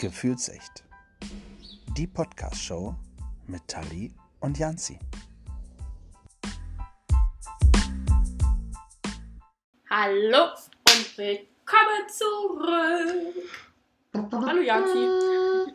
[0.00, 0.84] Gefühlsecht.
[1.96, 2.94] Die Podcast-Show
[3.48, 4.96] mit Tali und Janzi.
[9.90, 10.50] Hallo
[10.88, 13.34] und willkommen zurück.
[14.14, 15.72] Hallo Janzi.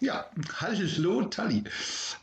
[0.00, 1.62] Ja, hallo Tali.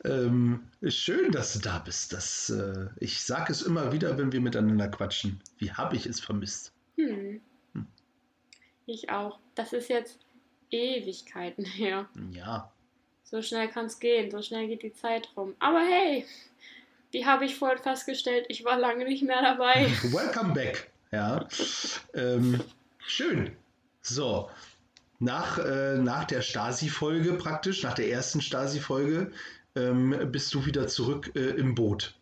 [0.06, 2.14] Ähm, schön, dass du da bist.
[2.14, 5.40] Das, äh, ich sage es immer wieder, wenn wir miteinander quatschen.
[5.60, 6.74] Wie habe ich es vermisst?
[6.96, 7.42] Hm.
[8.88, 9.38] Ich auch.
[9.54, 10.18] Das ist jetzt
[10.74, 12.10] Ewigkeiten her.
[12.32, 12.72] Ja,
[13.24, 15.56] So schnell kann es gehen, so schnell geht die Zeit rum.
[15.60, 16.26] Aber hey,
[17.14, 19.86] die habe ich vorhin festgestellt, ich war lange nicht mehr dabei.
[20.12, 20.90] welcome back.
[21.12, 21.48] Ja,
[22.16, 22.60] ähm,
[23.06, 23.56] schön.
[24.02, 24.50] So,
[25.20, 29.32] nach, äh, nach der Stasi-Folge praktisch, nach der ersten Stasi-Folge,
[29.76, 32.16] ähm, bist du wieder zurück äh, im Boot.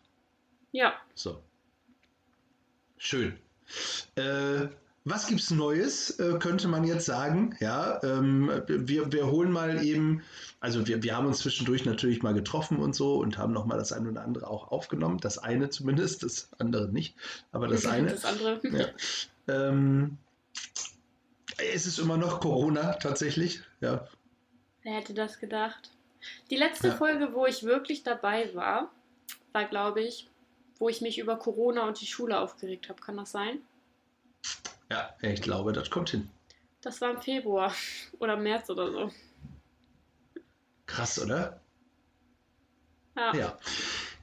[0.72, 1.42] Ja, So.
[2.98, 3.36] Schön.
[4.14, 4.68] Äh,
[5.04, 7.56] was gibt's Neues, äh, könnte man jetzt sagen.
[7.60, 10.22] Ja, ähm, wir, wir holen mal eben,
[10.60, 13.78] also wir, wir haben uns zwischendurch natürlich mal getroffen und so und haben noch mal
[13.78, 15.18] das eine oder andere auch aufgenommen.
[15.18, 17.16] Das eine zumindest, das andere nicht.
[17.50, 18.10] Aber das eine.
[18.10, 18.60] das andere.
[18.64, 18.86] Ja.
[19.48, 20.18] Ähm,
[21.72, 23.60] es ist immer noch Corona tatsächlich.
[23.80, 24.06] Ja,
[24.82, 25.90] Wer hätte das gedacht?
[26.50, 26.94] Die letzte Ja.
[26.94, 28.90] Folge, wo ich wirklich dabei war,
[29.52, 30.28] war, glaube ich,
[30.78, 33.00] wo ich mich über Corona und die Schule aufgeregt habe.
[33.00, 33.60] Kann das sein?
[34.92, 36.28] Ja, ich glaube, das kommt hin.
[36.80, 37.72] Das war im Februar
[38.18, 39.10] oder März oder so.
[40.86, 41.60] Krass, oder?
[43.16, 43.34] Ja.
[43.34, 43.58] Ja.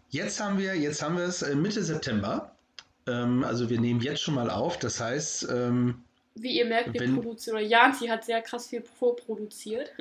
[0.10, 2.56] Jetzt haben wir, jetzt haben wir es äh, Mitte September.
[3.08, 4.78] Ähm, also wir nehmen jetzt schon mal auf.
[4.80, 6.04] Das heißt, ähm,
[6.36, 9.92] Wie ihr merkt, wir Wenn- produzieren, oder Janzi hat sehr krass viel vorproduziert.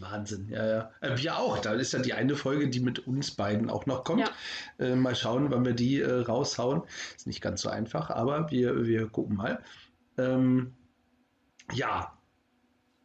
[0.00, 0.90] Wahnsinn, ja, ja.
[1.02, 1.58] Äh, wir auch.
[1.58, 4.32] Da ist ja die eine Folge, die mit uns beiden auch noch kommt.
[4.78, 6.82] Äh, mal schauen, wann wir die äh, raushauen.
[7.14, 9.62] Ist nicht ganz so einfach, aber wir, wir gucken mal.
[10.18, 10.72] Ähm,
[11.72, 12.12] ja.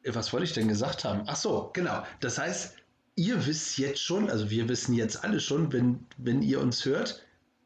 [0.06, 1.24] Was wollte ich denn gesagt haben?
[1.28, 2.04] Ach so, genau.
[2.22, 2.76] Das heißt,
[3.16, 7.22] ihr wisst jetzt schon, also wir wissen jetzt alle schon, wenn, wenn ihr uns hört,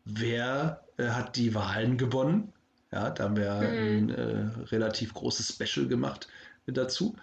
[0.05, 2.51] wer äh, hat die Wahlen gewonnen.
[2.91, 4.09] Ja, da haben wir ein Mhm.
[4.09, 6.27] äh, relativ großes Special gemacht
[6.67, 7.15] dazu.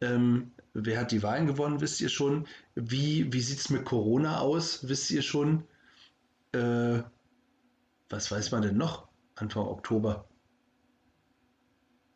[0.00, 2.46] Ähm, wer hat die Wahlen gewonnen, wisst ihr schon.
[2.74, 5.64] Wie, wie sieht es mit Corona aus, wisst ihr schon.
[6.52, 7.02] Äh,
[8.08, 9.08] was weiß man denn noch?
[9.36, 10.26] Anfang Oktober.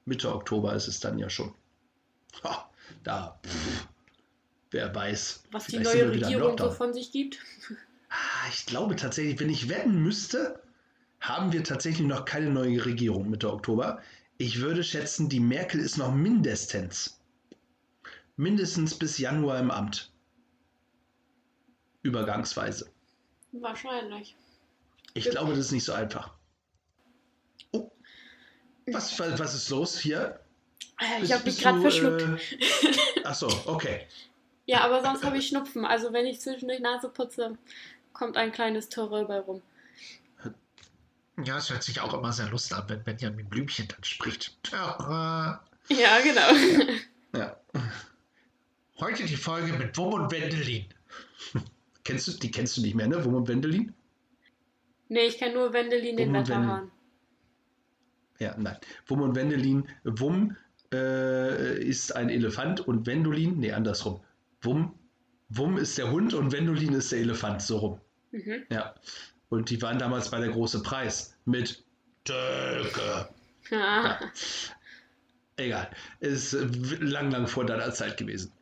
[0.04, 1.54] Mitte Oktober ist es dann ja schon.
[2.42, 2.70] Ha,
[3.02, 3.88] da, pff,
[4.70, 5.44] wer weiß.
[5.50, 7.38] Was die neue Regierung so von sich gibt.
[8.10, 10.62] Ah, Ich glaube tatsächlich, wenn ich wetten müsste,
[11.20, 14.02] haben wir tatsächlich noch keine neue Regierung Mitte Oktober.
[14.36, 17.20] Ich würde schätzen, die Merkel ist noch mindestens,
[18.36, 20.10] mindestens bis Januar im Amt.
[22.02, 22.90] Übergangsweise.
[23.52, 24.36] Wahrscheinlich.
[25.14, 26.34] Ich glaube, das ist nicht so einfach.
[28.86, 30.40] Was, was, ist los hier?
[31.00, 32.22] Äh, Ich habe mich gerade verschluckt.
[32.22, 32.88] Äh,
[33.24, 34.06] ach so, okay.
[34.66, 35.84] Ja, aber sonst habe ich Schnupfen.
[35.84, 37.56] Also wenn ich zwischendurch Nase putze,
[38.12, 39.62] kommt ein kleines Törrel bei rum.
[41.44, 44.56] Ja, es hört sich auch immer sehr lustig an, wenn Benjamin Blümchen dann spricht.
[44.62, 46.94] Tja, Ja, genau.
[47.36, 47.56] Ja.
[49.00, 50.86] heute die Folge mit Wum und Wendelin.
[52.04, 53.24] Kennst du, die kennst du nicht mehr, ne?
[53.24, 53.92] Wum und Wendelin?
[55.08, 56.90] nee, ich kenne nur Wendelin, den Wum und Wetterhahn.
[58.38, 58.76] Ja, nein.
[59.06, 59.88] Wum und Wendelin.
[60.04, 60.56] Wum
[60.92, 64.20] äh, ist ein Elefant und Wendolin, nee, andersrum.
[64.62, 64.94] Wum,
[65.48, 68.00] Wum ist der Hund und Wendolin ist der Elefant, so rum.
[68.32, 68.64] Mhm.
[68.70, 68.94] Ja.
[69.48, 71.84] Und die waren damals bei der große Preis mit
[72.24, 73.28] Tölke.
[73.70, 74.20] Ja.
[75.56, 75.88] Egal.
[76.20, 76.52] Ist
[77.00, 78.52] lang, lang vor deiner Zeit gewesen.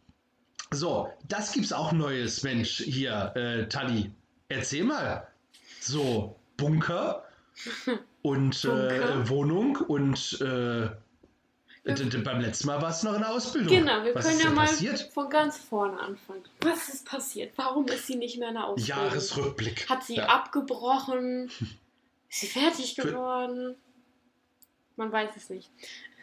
[0.71, 2.77] So, das gibt's auch Neues, Mensch.
[2.85, 4.13] Hier, äh, Tali,
[4.49, 5.27] erzähl mal.
[5.81, 7.25] So, Bunker
[8.23, 8.65] und.
[8.65, 10.89] Äh, Wohnung und äh,
[11.85, 13.75] beim letzten Mal war es noch in der Ausbildung.
[13.77, 15.01] Genau, wir Was können ja mal passiert?
[15.13, 16.45] von ganz vorne anfangen.
[16.61, 17.53] Was ist passiert?
[17.57, 19.05] Warum ist sie nicht mehr in der Ausbildung?
[19.05, 19.89] Jahresrückblick.
[19.89, 20.27] Hat sie Ja.
[20.27, 21.51] abgebrochen?
[22.31, 23.75] Ist sie fertig geworden?
[24.97, 25.69] Man weiß es nicht.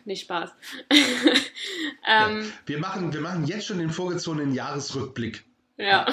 [0.06, 0.50] Nicht Spaß.
[2.08, 5.43] ähm, Wir machen, wir machen jetzt schon den vorgezogenen Jahresrückblick.
[5.78, 6.08] ja.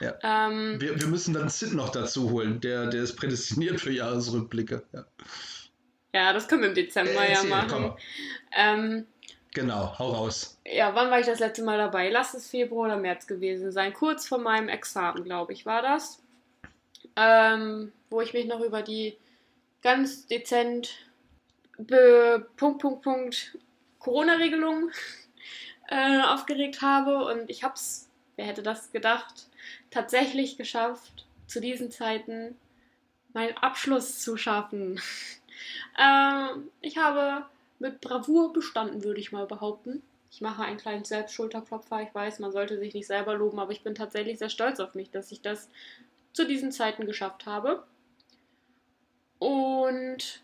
[0.00, 0.14] Ja.
[0.22, 2.60] Ähm, Wir, wir müssen dann Sid noch dazu holen.
[2.60, 4.82] Der, der ist prädestiniert für Jahresrückblicke.
[4.92, 5.04] Ja.
[6.14, 7.92] ja, das können wir im Dezember Äh, ja machen.
[8.52, 9.06] Ähm,
[9.54, 10.60] Genau, hau raus.
[10.66, 12.10] ja, wann war ich das letzte Mal dabei?
[12.10, 13.94] Lass es Februar oder März gewesen sein.
[13.94, 16.22] Kurz vor meinem Examen, glaube ich, war das.
[17.16, 19.16] Ähm, wo ich mich noch über die
[19.82, 20.90] ganz dezent
[21.78, 23.56] be Punkt, Punkt, Punkt
[23.98, 24.90] Corona-Regelung
[25.88, 27.24] äh, aufgeregt habe.
[27.24, 29.48] Und ich habe es, wer hätte das gedacht,
[29.90, 32.56] tatsächlich geschafft, zu diesen Zeiten
[33.32, 35.00] meinen Abschluss zu schaffen.
[35.98, 37.46] ähm, ich habe
[37.78, 40.02] mit Bravour bestanden, würde ich mal behaupten.
[40.30, 42.02] Ich mache einen kleinen Selbstschulterklopfer.
[42.02, 44.94] Ich weiß, man sollte sich nicht selber loben, aber ich bin tatsächlich sehr stolz auf
[44.94, 45.70] mich, dass ich das
[46.32, 47.86] zu diesen Zeiten geschafft habe.
[49.38, 50.42] Und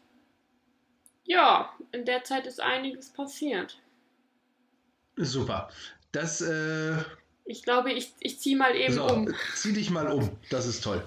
[1.25, 3.79] ja, in der Zeit ist einiges passiert.
[5.17, 5.69] Super.
[6.13, 6.41] Das.
[6.41, 6.97] Äh,
[7.45, 9.35] ich glaube, ich, ich ziehe mal eben so, um.
[9.55, 10.37] Zieh dich mal um.
[10.51, 11.07] Das ist toll.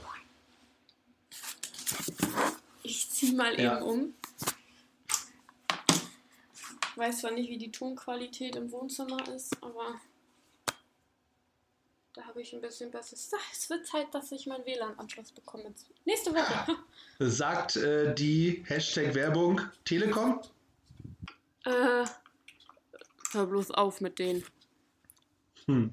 [2.84, 3.78] Ich ziehe mal ja.
[3.78, 4.14] eben um.
[6.92, 10.00] Ich weiß zwar nicht, wie die Tonqualität im Wohnzimmer ist, aber
[12.14, 13.30] da habe ich ein bisschen besseres.
[13.52, 15.74] Es wird Zeit, dass ich meinen WLAN-Anschluss bekomme.
[16.06, 16.78] Nächste Woche.
[17.20, 20.40] Sagt äh, die Hashtag Werbung Telekom?
[21.66, 22.06] Äh,
[23.32, 24.46] hör bloß auf mit denen.
[25.66, 25.92] Hm.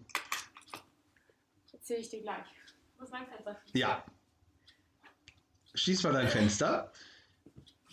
[1.82, 2.46] Erzähle ich dir gleich.
[2.96, 3.60] Wo ist mein Fenster?
[3.72, 4.04] Ja.
[5.74, 6.92] Schließ mal dein Fenster.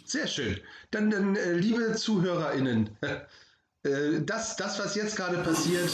[0.06, 0.62] Sehr schön.
[0.92, 2.96] Dann, dann äh, liebe ZuhörerInnen,
[3.82, 5.90] äh, das, das, was jetzt gerade passiert,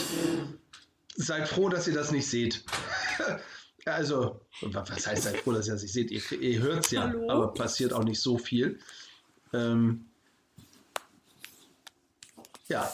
[1.14, 2.66] seid froh, dass ihr das nicht seht.
[3.86, 6.10] also, was heißt seid froh, dass ihr das nicht seht?
[6.10, 7.30] Ihr, ihr hört es ja, Hallo?
[7.30, 8.78] aber passiert auch nicht so viel.
[9.54, 10.04] Ähm,
[12.68, 12.92] ja.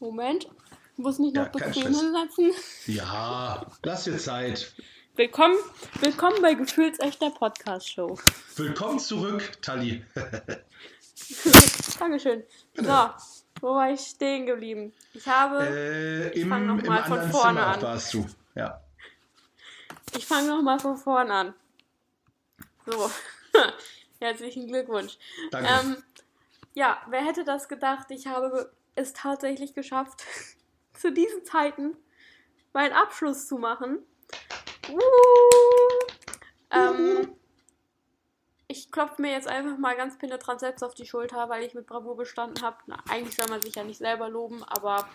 [0.00, 0.48] Moment,
[0.96, 2.52] muss mich noch ja, bequem hinsetzen.
[2.86, 4.72] Ja, lass dir Zeit.
[5.16, 5.56] Willkommen,
[6.00, 8.18] willkommen bei Gefühlsechter Podcast Show.
[8.56, 10.04] Willkommen zurück, Tali.
[11.98, 12.42] Dankeschön.
[12.74, 13.10] So,
[13.60, 14.92] wo war ich stehen geblieben?
[15.12, 15.66] Ich habe.
[15.66, 17.82] Äh, ich fange nochmal von vorne Zimmer an.
[17.82, 18.80] warst du, ja.
[20.16, 21.54] Ich fange nochmal von vorne an.
[22.86, 23.10] So.
[24.20, 25.18] Herzlichen Glückwunsch.
[25.50, 25.70] Danke.
[25.70, 25.96] Ähm,
[26.74, 28.10] ja, wer hätte das gedacht?
[28.10, 30.22] Ich habe es tatsächlich geschafft,
[30.94, 31.96] zu diesen Zeiten
[32.72, 33.98] meinen Abschluss zu machen.
[34.90, 34.98] Uh,
[36.70, 37.32] ähm,
[38.66, 41.86] ich klopfe mir jetzt einfach mal ganz penetrant selbst auf die Schulter, weil ich mit
[41.86, 42.76] Bravour bestanden habe.
[43.08, 45.08] Eigentlich soll man sich ja nicht selber loben, aber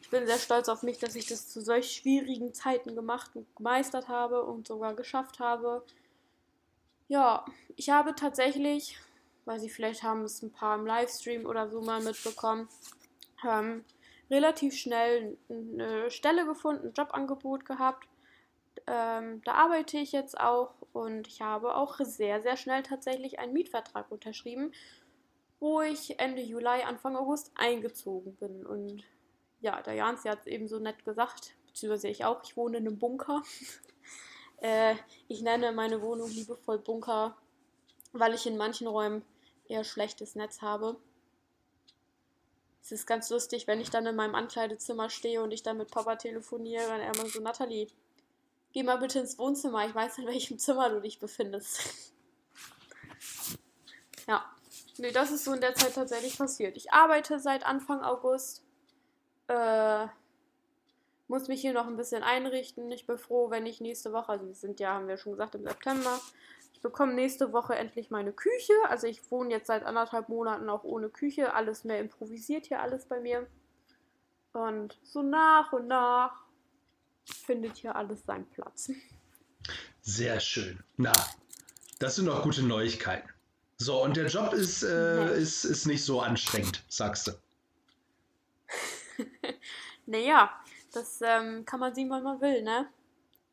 [0.00, 3.54] ich bin sehr stolz auf mich, dass ich das zu solch schwierigen Zeiten gemacht und
[3.56, 5.84] gemeistert habe und sogar geschafft habe.
[7.08, 7.44] Ja,
[7.76, 8.98] ich habe tatsächlich,
[9.44, 12.68] weil sie vielleicht haben es ein paar im Livestream oder so mal mitbekommen,
[13.46, 13.84] ähm,
[14.34, 18.08] relativ schnell eine Stelle gefunden, ein Jobangebot gehabt
[18.86, 23.52] ähm, da arbeite ich jetzt auch und ich habe auch sehr, sehr schnell tatsächlich einen
[23.52, 24.72] Mietvertrag unterschrieben,
[25.60, 28.66] wo ich Ende Juli, Anfang August eingezogen bin.
[28.66, 29.04] Und
[29.60, 32.86] ja, der Jans hat es eben so nett gesagt, beziehungsweise ich auch, ich wohne in
[32.86, 33.42] einem Bunker.
[34.58, 34.96] äh,
[35.28, 37.36] ich nenne meine Wohnung liebevoll Bunker,
[38.12, 39.24] weil ich in manchen Räumen
[39.66, 40.96] eher schlechtes Netz habe.
[42.84, 45.90] Es ist ganz lustig, wenn ich dann in meinem Ankleidezimmer stehe und ich dann mit
[45.90, 47.88] Papa telefoniere, und er immer so, Nathalie,
[48.74, 51.80] Geh mal bitte ins Wohnzimmer, ich weiß in welchem Zimmer du dich befindest.
[54.26, 54.44] ja.
[54.98, 56.76] Nee, das ist so in der Zeit tatsächlich passiert.
[56.76, 58.64] Ich arbeite seit Anfang August.
[59.46, 60.08] Äh,
[61.28, 62.90] muss mich hier noch ein bisschen einrichten.
[62.90, 65.54] Ich bin froh, wenn ich nächste Woche, also wir sind ja, haben wir schon gesagt,
[65.54, 66.20] im September.
[66.84, 68.74] Bekomme nächste Woche endlich meine Küche.
[68.90, 71.54] Also ich wohne jetzt seit anderthalb Monaten auch ohne Küche.
[71.54, 73.46] Alles mehr improvisiert hier alles bei mir.
[74.52, 76.44] Und so nach und nach
[77.24, 78.90] findet hier alles seinen Platz.
[80.02, 80.84] Sehr schön.
[80.98, 81.14] Na,
[82.00, 83.30] das sind doch gute Neuigkeiten.
[83.78, 87.32] So, und der Job ist, äh, ist, ist nicht so anstrengend, sagst du.
[90.04, 90.50] naja,
[90.92, 92.90] das ähm, kann man sehen, wann man will, ne?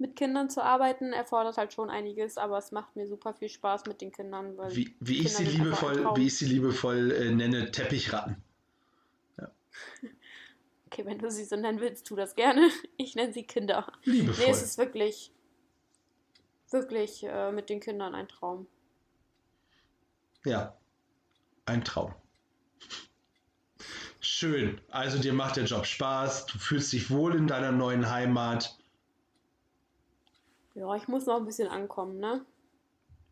[0.01, 3.85] Mit Kindern zu arbeiten erfordert halt schon einiges, aber es macht mir super viel Spaß
[3.85, 4.57] mit den Kindern.
[4.71, 8.43] wie, wie, ich sie liebevoll, wie ich sie liebevoll äh, nenne, Teppichratten.
[9.37, 9.51] Ja.
[10.87, 12.67] Okay, wenn du sie so nennen willst, tu das gerne.
[12.97, 13.93] Ich nenne sie Kinder.
[14.03, 14.43] Liebevoll.
[14.43, 15.31] Nee, es ist wirklich,
[16.71, 18.65] wirklich äh, mit den Kindern ein Traum.
[20.43, 20.75] Ja,
[21.67, 22.15] ein Traum.
[24.19, 24.81] Schön.
[24.89, 28.80] Also dir macht der Job Spaß, du fühlst dich wohl in deiner neuen Heimat.
[30.75, 32.45] Ja, ich muss noch ein bisschen ankommen, ne?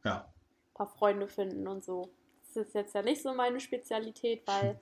[0.04, 0.26] Ja.
[0.26, 2.10] Ein paar Freunde finden und so.
[2.44, 4.80] Das ist jetzt ja nicht so meine Spezialität, weil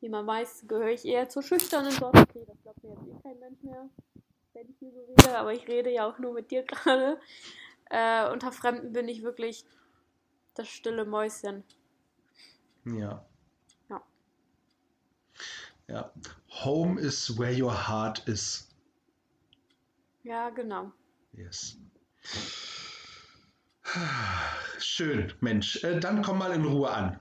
[0.00, 2.20] Wie man weiß, gehöre ich eher zur schüchternen Sorte.
[2.20, 3.88] Okay, das glaubt mir jetzt eh kein Mensch mehr,
[4.52, 7.18] wenn ich hier so rede, aber ich rede ja auch nur mit dir gerade.
[7.90, 9.64] Äh, unter Fremden bin ich wirklich
[10.54, 11.64] das stille Mäuschen.
[12.84, 13.24] Ja.
[13.88, 14.02] Ja.
[15.88, 16.12] Ja.
[16.64, 18.68] Home is where your heart is.
[20.22, 20.92] Ja, genau.
[21.32, 21.78] Yes.
[24.78, 25.82] Schön, Mensch.
[25.84, 27.18] Äh, dann komm mal in Ruhe an.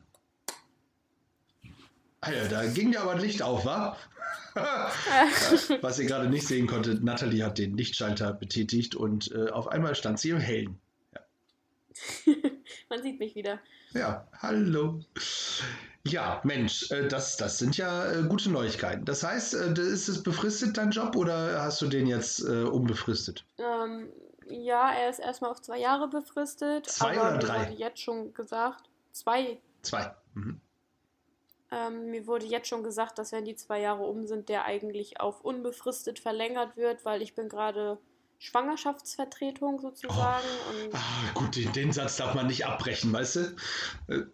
[2.22, 3.98] Alter, da ging ja aber ein Licht auf, wa?
[5.82, 9.96] Was ihr gerade nicht sehen konntet, Natalie hat den Lichtschalter betätigt und äh, auf einmal
[9.96, 10.80] stand sie im Hellen.
[11.14, 12.34] Ja.
[12.90, 13.60] Man sieht mich wieder.
[13.94, 15.02] Ja, hallo.
[16.08, 19.06] Ja, Mensch, äh, das, das sind ja äh, gute Neuigkeiten.
[19.06, 23.46] Das heißt, äh, ist es befristet dein Job oder hast du den jetzt äh, unbefristet?
[23.58, 24.10] Ähm,
[24.48, 26.86] ja, er ist erstmal auf zwei Jahre befristet.
[26.88, 27.60] Zwei aber oder mir drei?
[27.60, 29.60] wurde jetzt schon gesagt, zwei.
[29.82, 30.14] Zwei.
[30.34, 30.62] Mhm.
[31.72, 35.20] Ähm, mir wurde jetzt schon gesagt, dass wenn die zwei Jahre um sind, der eigentlich
[35.20, 37.98] auf unbefristet verlängert wird, weil ich bin gerade
[38.38, 40.46] Schwangerschaftsvertretung sozusagen.
[40.70, 43.40] Und Ah, gut, den, den Satz darf man nicht abbrechen, weißt du?
[44.08, 44.26] Äh,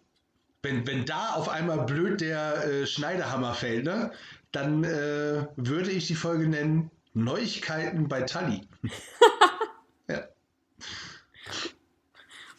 [0.62, 4.12] Wenn, wenn da auf einmal blöd der äh, Schneidehammer fällt, ne,
[4.52, 8.68] dann äh, würde ich die Folge nennen Neuigkeiten bei Tali.
[10.08, 10.22] ja.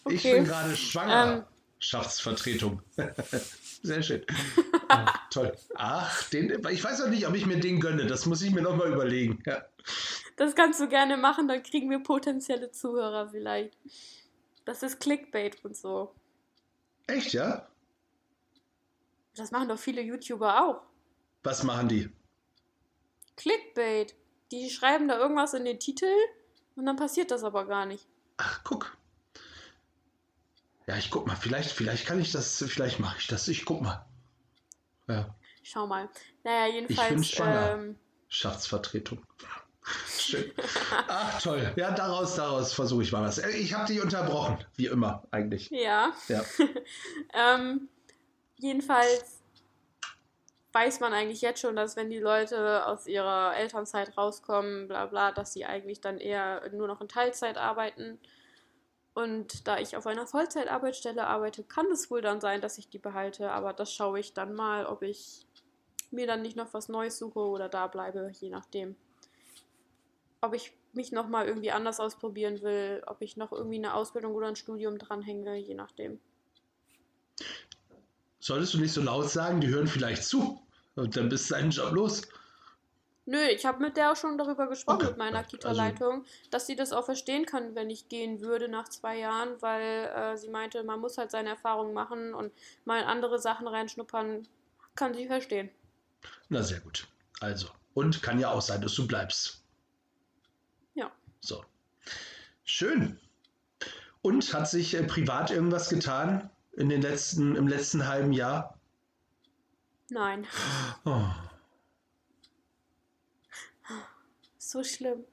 [0.09, 0.35] Ich Okay.
[0.35, 2.81] bin gerade Schwangerschaftsvertretung.
[3.83, 4.25] Sehr schön.
[4.89, 5.53] Ah, toll.
[5.75, 8.05] Ach, den, ich weiß auch nicht, ob ich mir den gönne.
[8.07, 9.41] Das muss ich mir nochmal überlegen.
[9.45, 9.63] Ja.
[10.37, 13.77] das kannst du gerne machen, dann kriegen wir potenzielle Zuhörer vielleicht.
[14.65, 16.13] Das ist Clickbait und so.
[17.07, 17.67] Echt, ja?
[19.35, 20.81] Das machen doch viele YouTuber auch.
[21.43, 22.09] Was machen die?
[23.35, 24.15] Clickbait.
[24.51, 26.11] Die schreiben da irgendwas in den Titel
[26.75, 28.07] und dann passiert das aber gar nicht.
[28.37, 28.95] Ach, guck.
[30.87, 31.35] Ja, ich guck mal.
[31.35, 33.47] Vielleicht, vielleicht kann ich das, vielleicht mache ich das.
[33.47, 34.05] Ich guck mal.
[35.07, 36.09] Ja, Schau mal.
[36.43, 37.29] Naja, bin jedenfalls.
[37.29, 37.71] schwanger.
[37.73, 37.95] Ähm,
[38.27, 39.25] Schaftsvertretung.
[40.07, 40.51] Schön.
[41.07, 41.71] Ach, toll.
[41.75, 43.37] Ja, daraus, daraus versuche ich mal was.
[43.37, 45.69] Äh, Ich habe dich unterbrochen, wie immer eigentlich.
[45.69, 46.11] ja.
[46.27, 46.43] Ja.
[47.33, 47.87] Ähm,
[48.57, 49.41] jedenfalls
[50.73, 55.31] weiß man eigentlich jetzt schon, dass wenn die Leute aus ihrer Elternzeit rauskommen, bla bla,
[55.31, 58.19] dass sie eigentlich dann eher nur noch in Teilzeit arbeiten.
[59.13, 62.97] Und da ich auf einer Vollzeitarbeitsstelle arbeite, kann es wohl dann sein, dass ich die
[62.97, 63.51] behalte.
[63.51, 65.45] Aber das schaue ich dann mal, ob ich
[66.09, 68.95] mir dann nicht noch was Neues suche oder da bleibe, je nachdem.
[70.41, 74.47] Ob ich mich nochmal irgendwie anders ausprobieren will, ob ich noch irgendwie eine Ausbildung oder
[74.47, 76.19] ein Studium dranhänge, je nachdem.
[78.39, 80.61] Solltest du nicht so laut sagen, die hören vielleicht zu.
[80.95, 82.23] Und dann bist du deinen Job los.
[83.25, 86.67] Nö, ich habe mit der auch schon darüber gesprochen, Okay, mit meiner also- Kita-Leitung, dass
[86.67, 90.49] sie das auch verstehen kann, wenn ich gehen würde nach zwei Jahren, weil äh, sie
[90.49, 92.51] meinte, man muss halt seine Erfahrungen machen und
[92.83, 94.45] mal in andere Sachen reinschnuppern,
[94.95, 95.69] kann sie verstehen.
[96.49, 97.07] Na, sehr gut.
[97.39, 97.67] Also.
[97.93, 99.63] Und kann ja auch sein, dass du bleibst.
[100.93, 101.11] Ja.
[101.39, 101.63] So.
[102.65, 103.19] Schön.
[104.21, 108.77] Und hat sich äh, privat irgendwas getan in den letzten, im letzten halben Jahr?
[110.09, 110.45] Nein,
[111.05, 111.25] Oh.
[114.73, 115.23] So schlimm.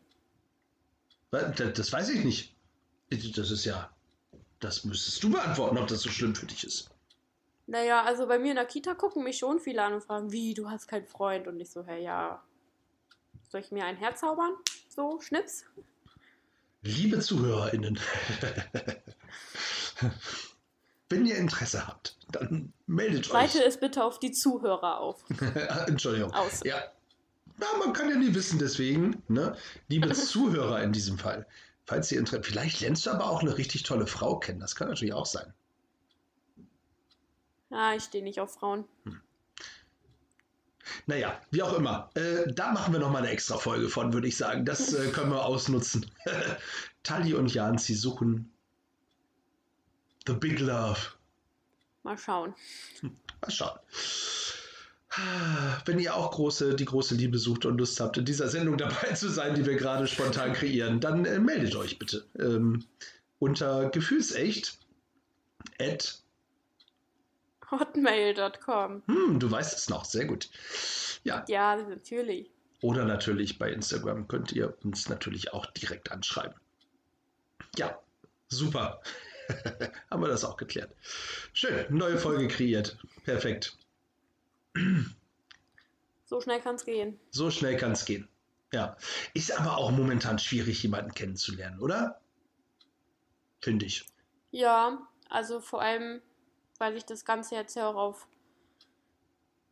[1.30, 2.54] Das, weiß ich nicht.
[3.36, 3.90] Das ist ja.
[4.60, 6.90] Das müsstest du beantworten, ob das so schlimm für dich ist.
[7.66, 10.54] Naja, also bei mir in der Kita gucken mich schon viele an und fragen, wie,
[10.54, 11.46] du hast keinen Freund?
[11.46, 12.42] Und ich so, hey, ja,
[13.48, 14.52] soll ich mir ein Herz zaubern?
[14.88, 15.64] So, Schnips?
[16.82, 17.98] Liebe ZuhörerInnen,
[21.10, 23.34] wenn ihr Interesse habt, dann meldet euch.
[23.34, 25.24] Weite es bitte auf die Zuhörer auf.
[25.86, 26.32] Entschuldigung.
[26.32, 26.60] Aus.
[26.64, 26.82] Ja.
[27.60, 29.56] Ja, man kann ja nie wissen, deswegen, ne?
[29.88, 31.46] Liebe Zuhörer in diesem Fall,
[31.84, 34.88] falls ihr Interesse, vielleicht lernst du aber auch eine richtig tolle Frau kennen, das kann
[34.88, 35.52] natürlich auch sein.
[37.70, 38.84] Ja, ich stehe nicht auf Frauen.
[41.06, 42.10] Naja, wie auch immer.
[42.14, 44.64] Äh, da machen wir nochmal eine extra Folge von, würde ich sagen.
[44.64, 46.10] Das äh, können wir ausnutzen.
[47.02, 48.52] Tali und Jan, sie suchen
[50.26, 50.98] The Big Love.
[52.02, 52.54] Mal schauen.
[53.02, 53.78] Mal schauen.
[55.86, 59.12] Wenn ihr auch große, die große Liebe sucht und Lust habt, in dieser Sendung dabei
[59.14, 62.84] zu sein, die wir gerade spontan kreieren, dann äh, meldet euch bitte ähm,
[63.40, 64.78] unter gefühlsecht
[65.80, 66.22] at,
[67.70, 69.02] Hotmail.com.
[69.06, 70.48] hm, du weißt es noch, sehr gut.
[71.24, 72.50] Ja, Ja, natürlich.
[72.80, 76.54] oder natürlich bei Instagram könnt ihr uns natürlich auch direkt anschreiben.
[77.76, 77.98] Ja,
[78.48, 79.02] super.
[80.10, 80.92] Haben wir das auch geklärt.
[81.52, 82.96] Schön, neue Folge kreiert.
[83.24, 83.76] Perfekt.
[86.24, 87.18] So schnell kann es gehen.
[87.30, 88.28] So schnell kann es gehen.
[88.72, 88.96] Ja.
[89.34, 92.20] Ist aber auch momentan schwierig, jemanden kennenzulernen, oder?
[93.60, 94.06] Finde ich.
[94.52, 96.22] Ja, also vor allem,
[96.78, 98.28] weil sich das Ganze jetzt ja auch auf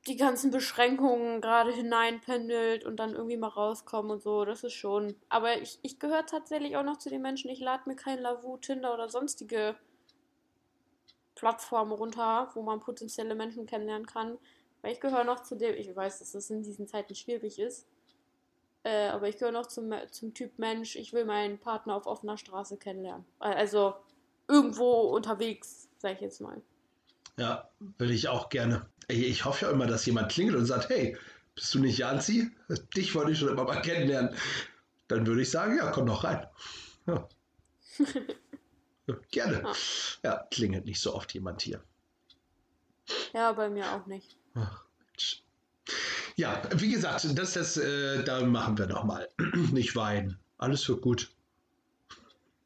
[0.06, 4.44] die ganzen Beschränkungen gerade hineinpendelt und dann irgendwie mal rauskommen und so.
[4.44, 5.14] Das ist schon.
[5.28, 8.56] Aber ich, ich gehöre tatsächlich auch noch zu den Menschen, ich lade mir kein Lavu,
[8.56, 9.76] Tinder oder sonstige
[11.34, 14.38] Plattformen runter, wo man potenzielle Menschen kennenlernen kann.
[14.82, 17.86] Weil ich gehöre noch zu dem, ich weiß, dass das in diesen Zeiten schwierig ist.
[18.84, 22.36] Äh, aber ich gehöre noch zum, zum Typ Mensch, ich will meinen Partner auf offener
[22.36, 23.24] Straße kennenlernen.
[23.40, 23.94] Also
[24.46, 26.62] irgendwo unterwegs, sag ich jetzt mal.
[27.36, 27.68] Ja,
[27.98, 28.88] will ich auch gerne.
[29.08, 31.16] Ich hoffe ja immer, dass jemand klingelt und sagt, hey,
[31.54, 32.50] bist du nicht Janzi?
[32.96, 34.34] Dich wollte ich schon immer mal kennenlernen.
[35.08, 36.46] Dann würde ich sagen, ja, komm doch rein.
[37.06, 37.28] Ja,
[39.30, 39.62] Gerne.
[39.62, 39.72] Ja.
[40.24, 41.82] Ja, klingelt nicht so oft jemand hier.
[43.32, 44.36] Ja, bei mir auch nicht.
[44.58, 45.42] Ach, Mensch.
[46.36, 49.28] Ja, wie gesagt, das, das, äh, da machen wir noch mal.
[49.72, 50.38] nicht weinen.
[50.58, 51.30] Alles wird gut.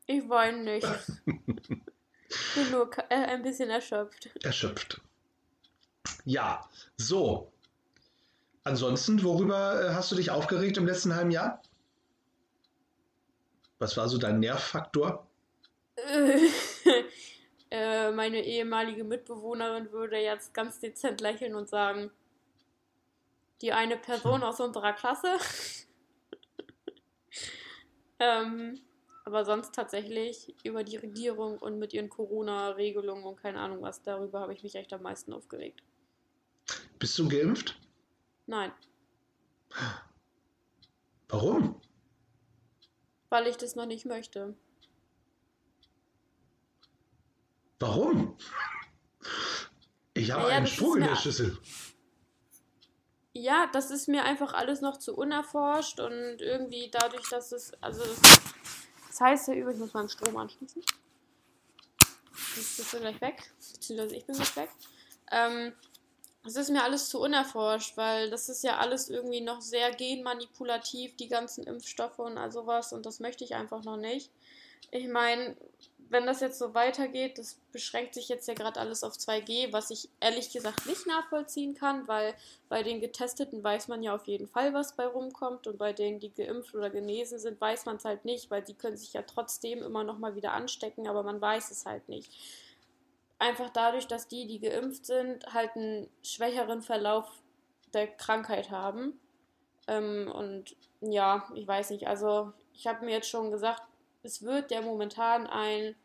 [0.07, 0.87] Ich weine nicht.
[1.27, 1.35] ich
[2.55, 4.31] bin nur äh, ein bisschen erschöpft.
[4.43, 5.01] Erschöpft.
[6.25, 7.53] Ja, so.
[8.65, 11.63] Ansonsten, worüber äh, hast du dich aufgeregt im letzten halben Jahr?
[13.79, 15.27] Was war so dein Nervfaktor?
[17.73, 22.11] äh, meine ehemalige Mitbewohnerin würde jetzt ganz dezent lächeln und sagen,
[23.63, 25.39] die eine Person aus unserer Klasse.
[28.19, 28.79] ähm,
[29.25, 34.41] aber sonst tatsächlich über die Regierung und mit ihren Corona-Regelungen und keine Ahnung was, darüber
[34.41, 35.83] habe ich mich echt am meisten aufgeregt.
[36.99, 37.81] Bist du geimpft?
[38.45, 38.71] Nein.
[41.29, 41.81] Warum?
[43.31, 44.55] Weil ich das noch nicht möchte.
[47.83, 48.39] Warum?
[50.15, 51.59] Ich habe naja, einen Sprung in der Schüssel.
[53.33, 58.05] Ja, das ist mir einfach alles noch zu unerforscht und irgendwie dadurch, dass es, also
[59.09, 60.81] das heißt ja übrigens, ich muss meinen Strom anschließen.
[62.31, 64.71] Das ist gleich weg, beziehungsweise ich bin gleich weg.
[65.33, 65.73] Ähm,
[66.47, 71.17] es ist mir alles zu unerforscht, weil das ist ja alles irgendwie noch sehr genmanipulativ,
[71.17, 74.31] die ganzen Impfstoffe und all sowas, und das möchte ich einfach noch nicht.
[74.93, 75.57] Ich meine,
[76.13, 79.91] wenn das jetzt so weitergeht, das beschränkt sich jetzt ja gerade alles auf 2G, was
[79.91, 82.35] ich ehrlich gesagt nicht nachvollziehen kann, weil
[82.69, 86.21] bei den Getesteten weiß man ja auf jeden Fall, was bei rumkommt und bei denen,
[86.21, 89.23] die geimpft oder genesen sind, weiß man es halt nicht, weil die können sich ja
[89.23, 92.31] trotzdem immer noch mal wieder anstecken, aber man weiß es halt nicht
[93.43, 97.27] einfach dadurch, dass die, die geimpft sind, halt einen schwächeren Verlauf
[97.93, 99.19] der Krankheit haben.
[99.89, 103.83] Ähm, und ja, ich weiß nicht, also ich habe mir jetzt schon gesagt,
[104.23, 105.97] es wird ja momentan ein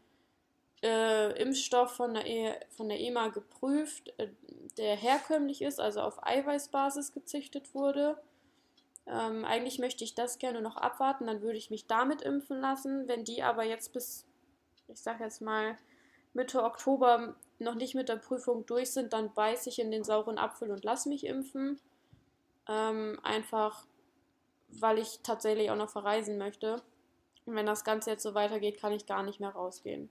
[0.83, 4.29] äh, Impfstoff von der, e von der EMA geprüft, äh,
[4.77, 8.21] der herkömmlich ist, also auf Eiweißbasis gezüchtet wurde.
[9.07, 13.07] Ähm, eigentlich möchte ich das gerne noch abwarten, dann würde ich mich damit impfen lassen.
[13.07, 14.27] Wenn die aber jetzt bis,
[14.87, 15.77] ich sag jetzt mal,
[16.33, 20.37] Mitte Oktober noch nicht mit der Prüfung durch sind, dann beiß ich in den sauren
[20.37, 21.79] Apfel und lass mich impfen.
[22.67, 23.87] Ähm, einfach,
[24.67, 26.83] weil ich tatsächlich auch noch verreisen möchte.
[27.45, 30.09] Und wenn das Ganze jetzt so weitergeht, kann ich gar nicht mehr rausgehen.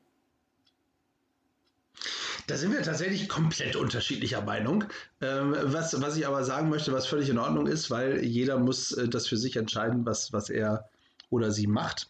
[2.46, 4.84] Da sind wir tatsächlich komplett unterschiedlicher Meinung.
[5.20, 8.92] Ähm, was, was ich aber sagen möchte, was völlig in Ordnung ist, weil jeder muss
[8.92, 10.88] äh, das für sich entscheiden, was, was er
[11.28, 12.08] oder sie macht.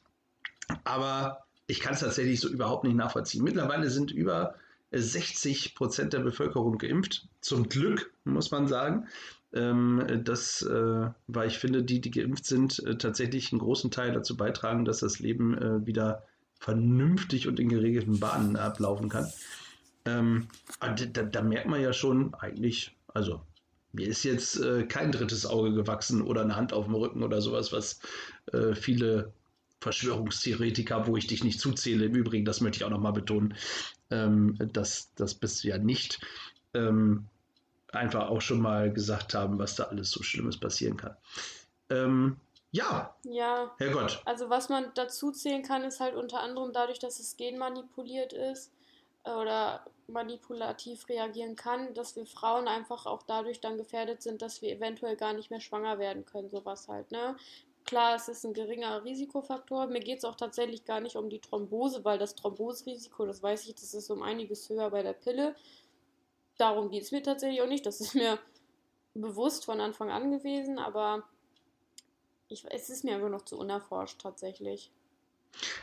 [0.84, 3.44] Aber ich kann es tatsächlich so überhaupt nicht nachvollziehen.
[3.44, 4.54] Mittlerweile sind über
[4.92, 7.26] 60 Prozent der Bevölkerung geimpft.
[7.40, 9.08] Zum Glück, muss man sagen.
[9.54, 14.12] Ähm, das, äh, weil ich finde, die, die geimpft sind, äh, tatsächlich einen großen Teil
[14.12, 16.24] dazu beitragen, dass das Leben äh, wieder
[16.58, 19.30] vernünftig und in geregelten Bahnen ablaufen kann.
[20.06, 20.48] Ähm,
[20.80, 23.40] da, da, merkt man ja schon eigentlich, also
[23.92, 27.40] mir ist jetzt äh, kein drittes Auge gewachsen oder eine Hand auf dem Rücken oder
[27.40, 28.00] sowas, was
[28.52, 29.32] äh, viele
[29.80, 32.06] Verschwörungstheoretiker, wo ich dich nicht zuzähle.
[32.06, 33.54] Im Übrigen, das möchte ich auch nochmal betonen,
[34.10, 36.20] ähm, dass das bist du ja nicht.
[36.74, 37.26] Ähm,
[37.92, 41.16] einfach auch schon mal gesagt haben, was da alles so Schlimmes passieren kann.
[41.90, 42.36] Ähm,
[42.70, 43.14] ja.
[43.24, 43.74] Ja.
[43.78, 44.22] Herrgott.
[44.24, 48.72] Also was man dazu zählen kann, ist halt unter anderem dadurch, dass es genmanipuliert ist
[49.24, 54.62] äh, oder manipulativ reagieren kann, dass wir Frauen einfach auch dadurch dann gefährdet sind, dass
[54.62, 57.36] wir eventuell gar nicht mehr schwanger werden können, sowas halt, ne?
[57.84, 59.86] Klar, es ist ein geringer Risikofaktor.
[59.86, 63.68] Mir geht es auch tatsächlich gar nicht um die Thrombose, weil das Thromboserisiko, das weiß
[63.68, 65.54] ich, das ist um einiges höher bei der Pille.
[66.58, 67.86] Darum geht es mir tatsächlich auch nicht.
[67.86, 68.40] Das ist mir
[69.14, 71.22] bewusst von Anfang an gewesen, aber
[72.48, 74.90] ich, es ist mir einfach noch zu unerforscht tatsächlich.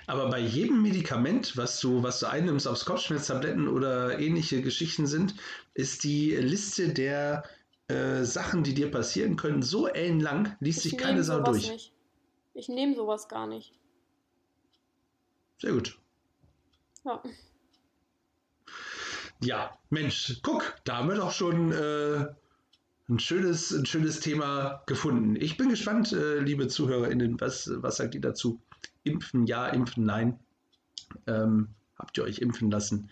[0.08, 5.08] Aber bei jedem Medikament, was du, was du einnimmst, ob es Kopfschmerztabletten oder ähnliche Geschichten
[5.08, 5.36] sind,
[5.74, 7.44] ist die Liste der
[7.88, 11.70] äh, Sachen, die dir passieren können, so ellenlang, liest sich keine Sau durch.
[11.70, 11.94] Nicht.
[12.54, 13.74] Ich nehme sowas gar nicht.
[15.60, 15.98] Sehr gut.
[17.04, 17.22] Ja.
[19.42, 22.28] Ja, Mensch, guck, da haben wir doch schon äh,
[23.10, 25.36] ein, schönes, ein schönes Thema gefunden.
[25.36, 28.62] Ich bin gespannt, äh, liebe ZuhörerInnen, was, was sagt ihr dazu?
[29.04, 30.40] Impfen ja, impfen nein.
[31.28, 33.10] Ähm, habt ihr euch impfen lassen?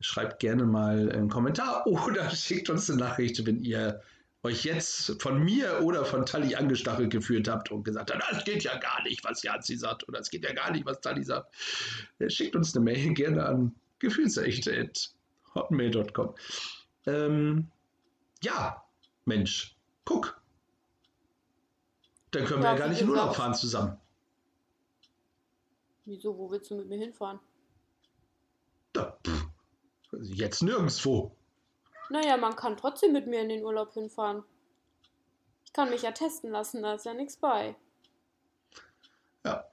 [0.00, 4.00] Schreibt gerne mal einen Kommentar oder schickt uns eine Nachricht, wenn ihr
[4.44, 8.62] euch jetzt von mir oder von Tali angestachelt gefühlt habt und gesagt habt, das geht
[8.62, 11.54] ja gar nicht, was Janzi sagt oder es geht ja gar nicht, was Tali sagt.
[12.28, 16.34] Schickt uns eine Mail gerne an gefühlsechte.hotmail.com.
[17.06, 17.68] Ähm,
[18.42, 18.84] ja,
[19.24, 19.74] Mensch,
[20.04, 20.38] guck.
[22.30, 23.96] Dann können wir ja gar nicht in Urlaub fahren zusammen.
[26.04, 26.36] Wieso?
[26.36, 27.40] Wo willst du mit mir hinfahren?
[28.92, 29.46] Da, pff,
[30.22, 31.32] jetzt nirgendwo.
[32.10, 34.44] Naja, man kann trotzdem mit mir in den Urlaub hinfahren.
[35.64, 37.74] Ich kann mich ja testen lassen, da ist ja nichts bei.
[39.44, 39.64] Ja.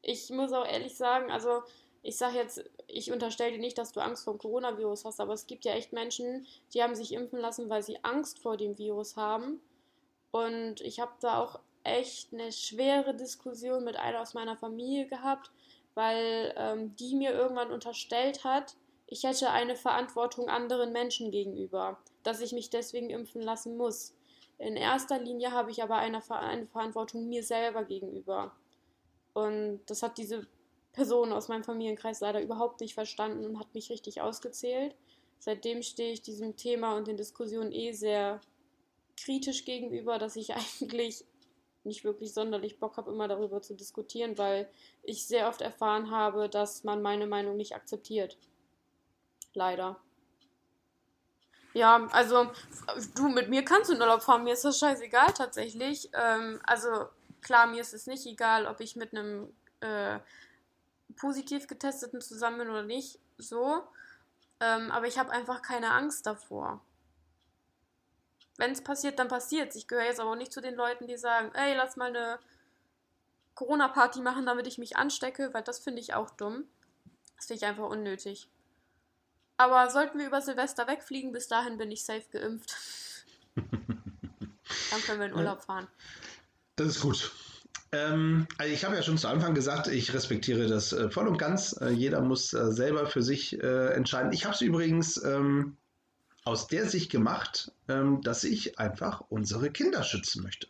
[0.00, 1.62] Ich muss auch ehrlich sagen, also
[2.02, 5.34] ich sage jetzt, ich unterstelle dir nicht, dass du Angst vor dem Coronavirus hast, aber
[5.34, 8.78] es gibt ja echt Menschen, die haben sich impfen lassen, weil sie Angst vor dem
[8.78, 9.60] Virus haben.
[10.32, 15.50] Und ich habe da auch echt eine schwere Diskussion mit einer aus meiner Familie gehabt,
[15.94, 22.40] weil ähm, die mir irgendwann unterstellt hat, ich hätte eine Verantwortung anderen Menschen gegenüber, dass
[22.40, 24.14] ich mich deswegen impfen lassen muss.
[24.58, 28.52] In erster Linie habe ich aber eine, eine Verantwortung mir selber gegenüber.
[29.34, 30.46] Und das hat diese
[30.92, 34.94] Person aus meinem Familienkreis leider überhaupt nicht verstanden und hat mich richtig ausgezählt.
[35.38, 38.40] Seitdem stehe ich diesem Thema und den Diskussionen eh sehr
[39.16, 41.24] kritisch gegenüber, dass ich eigentlich
[41.84, 44.68] nicht wirklich sonderlich Bock habe, immer darüber zu diskutieren, weil
[45.02, 48.36] ich sehr oft erfahren habe, dass man meine Meinung nicht akzeptiert.
[49.54, 50.00] Leider.
[51.74, 52.50] Ja, also
[53.14, 56.10] du, mit mir kannst du in Urlaub fahren, mir ist das scheißegal tatsächlich.
[56.12, 57.08] Ähm, also
[57.40, 60.18] klar, mir ist es nicht egal, ob ich mit einem äh,
[61.16, 63.82] positiv getesteten zusammen bin oder nicht, so.
[64.60, 66.80] Ähm, aber ich habe einfach keine Angst davor.
[68.62, 71.50] Wenn es passiert, dann passiert Ich gehöre jetzt aber nicht zu den Leuten, die sagen,
[71.52, 72.38] ey, lass mal eine
[73.56, 76.62] Corona-Party machen, damit ich mich anstecke, weil das finde ich auch dumm.
[77.34, 78.48] Das finde ich einfach unnötig.
[79.56, 82.76] Aber sollten wir über Silvester wegfliegen, bis dahin bin ich safe geimpft.
[83.56, 85.88] dann können wir in Urlaub fahren.
[86.76, 87.32] Das ist gut.
[87.90, 91.36] Ähm, also ich habe ja schon zu Anfang gesagt, ich respektiere das äh, voll und
[91.36, 91.72] ganz.
[91.80, 94.32] Äh, jeder muss äh, selber für sich äh, entscheiden.
[94.32, 95.78] Ich habe es übrigens ähm,
[96.44, 100.68] aus der Sicht gemacht, ähm, dass ich einfach unsere Kinder schützen möchte,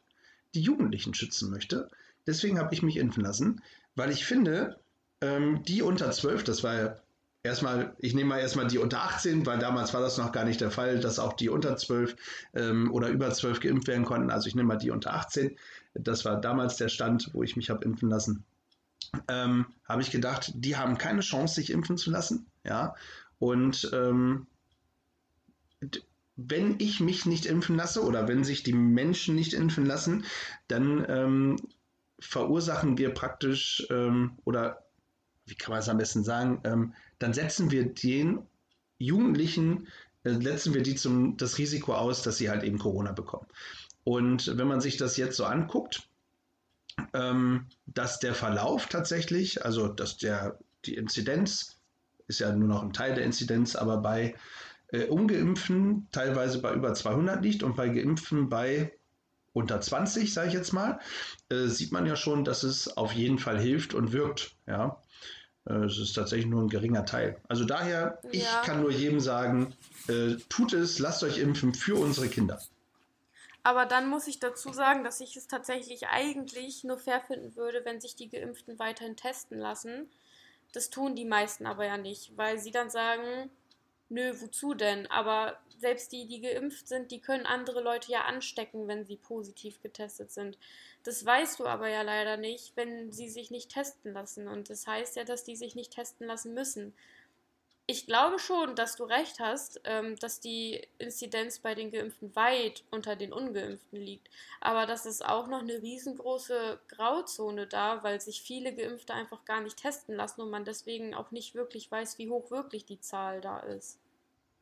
[0.55, 1.89] die Jugendlichen schützen möchte.
[2.27, 3.63] Deswegen habe ich mich impfen lassen,
[3.95, 4.79] weil ich finde,
[5.21, 6.97] ähm, die unter 12, das war ja
[7.43, 10.61] erstmal, ich nehme mal erstmal die unter 18, weil damals war das noch gar nicht
[10.61, 12.17] der Fall, dass auch die unter 12
[12.55, 14.31] ähm, oder über 12 geimpft werden konnten.
[14.31, 15.57] Also ich nehme mal die unter 18.
[15.95, 18.45] Das war damals der Stand, wo ich mich habe impfen lassen.
[19.29, 22.47] Ähm, habe ich gedacht, die haben keine Chance, sich impfen zu lassen.
[22.65, 22.95] Ja.
[23.39, 24.47] Und ähm,
[26.37, 30.25] wenn ich mich nicht impfen lasse oder wenn sich die Menschen nicht impfen lassen,
[30.68, 31.57] dann ähm,
[32.18, 34.85] verursachen wir praktisch ähm, oder
[35.47, 38.47] wie kann man es am besten sagen, ähm, dann setzen wir den
[38.99, 39.88] Jugendlichen,
[40.25, 43.47] äh, setzen wir die zum das Risiko aus, dass sie halt eben Corona bekommen.
[44.05, 46.09] Und wenn man sich das jetzt so anguckt,
[47.12, 51.79] ähm, dass der Verlauf tatsächlich, also dass der die Inzidenz
[52.27, 54.35] ist ja nur noch ein Teil der Inzidenz, aber bei
[54.93, 58.93] äh, Ungeimpften teilweise bei über 200 liegt und bei Geimpften bei
[59.53, 61.01] unter 20, sage ich jetzt mal,
[61.51, 64.57] äh, sieht man ja schon, dass es auf jeden Fall hilft und wirkt.
[64.67, 65.03] Ja,
[65.67, 67.37] äh, es ist tatsächlich nur ein geringer Teil.
[67.49, 68.31] Also daher, ja.
[68.33, 69.75] ich kann nur jedem sagen,
[70.09, 72.61] äh, tut es, lasst euch impfen für unsere Kinder.
[73.65, 77.83] Aber dann muss ich dazu sagen, dass ich es tatsächlich eigentlich nur fair finden würde,
[77.85, 80.11] wenn sich die Geimpften weiterhin testen lassen.
[80.73, 83.51] Das tun die meisten aber ja nicht, weil sie dann sagen,
[84.12, 85.07] nö, wozu denn?
[85.09, 89.83] Aber selbst die, die geimpft sind, die können andere Leute ja anstecken, wenn sie positiv
[89.83, 90.57] getestet sind.
[91.03, 94.46] Das weißt du aber ja leider nicht, wenn sie sich nicht testen lassen.
[94.48, 96.94] Und das heißt ja, dass die sich nicht testen lassen müssen.
[97.87, 102.85] Ich glaube schon, dass du recht hast, ähm, dass die Inzidenz bei den Geimpften weit
[102.92, 104.31] unter den Ungeimpften liegt.
[104.61, 109.61] Aber das ist auch noch eine riesengroße Grauzone da, weil sich viele Geimpfte einfach gar
[109.61, 113.40] nicht testen lassen und man deswegen auch nicht wirklich weiß, wie hoch wirklich die Zahl
[113.40, 113.98] da ist.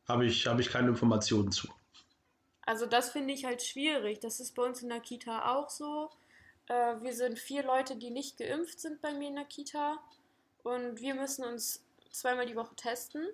[0.07, 1.67] Habe ich, hab ich keine Informationen zu.
[2.63, 4.19] Also das finde ich halt schwierig.
[4.19, 6.09] Das ist bei uns in der Kita auch so.
[6.67, 9.99] Äh, wir sind vier Leute, die nicht geimpft sind bei mir in der Kita.
[10.63, 13.27] Und wir müssen uns zweimal die Woche testen.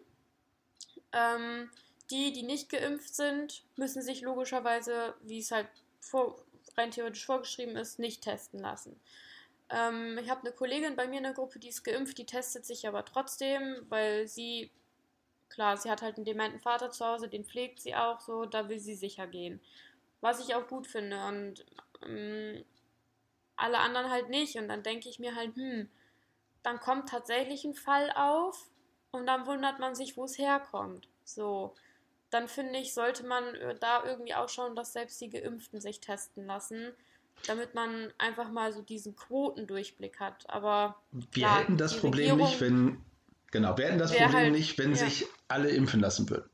[1.12, 1.70] Ähm,
[2.10, 5.68] die, die nicht geimpft sind, müssen sich logischerweise, wie es halt
[6.00, 6.42] vor,
[6.78, 9.00] rein theoretisch vorgeschrieben ist, nicht testen lassen.
[9.70, 12.66] Ähm, ich habe eine Kollegin bei mir in der Gruppe, die ist geimpft, die testet
[12.66, 14.72] sich aber trotzdem, weil sie
[15.50, 18.70] klar, sie hat halt einen dementen Vater zu Hause, den pflegt sie auch so, da
[18.70, 19.62] will sie sicher gehen.
[20.22, 21.24] Was ich auch gut finde.
[21.26, 21.66] Und
[22.06, 22.64] ähm,
[23.56, 24.58] alle anderen halt nicht.
[24.58, 25.90] Und dann denke ich mir halt, hm,
[26.64, 28.70] dann kommt tatsächlich ein Fall auf
[29.12, 31.08] und dann wundert man sich, wo es herkommt.
[31.24, 31.76] So.
[32.30, 36.02] Dann finde ich, sollte man äh, da irgendwie auch schauen, dass selbst die Geimpften sich
[36.02, 36.94] testen lassen,
[37.46, 40.50] damit man einfach mal so diesen Quotendurchblick hat.
[40.50, 43.06] Aber wir klar, hätten das Problem Regierung, nicht, wenn
[43.52, 44.98] Genau, wir hätten das Problem halt, nicht, wenn ja.
[44.98, 46.50] sich alle impfen lassen würden.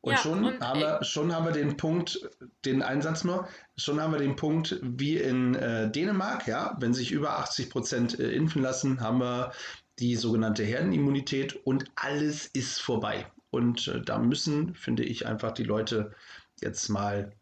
[0.00, 2.20] Und, ja, schon, und haben wir, schon haben wir den Punkt,
[2.64, 7.10] den Einsatz nur, schon haben wir den Punkt wie in äh, Dänemark, ja, wenn sich
[7.10, 9.52] über 80 Prozent äh, impfen lassen, haben wir
[9.98, 13.26] die sogenannte Herdenimmunität und alles ist vorbei.
[13.50, 16.14] Und äh, da müssen, finde ich, einfach die Leute
[16.60, 17.32] jetzt mal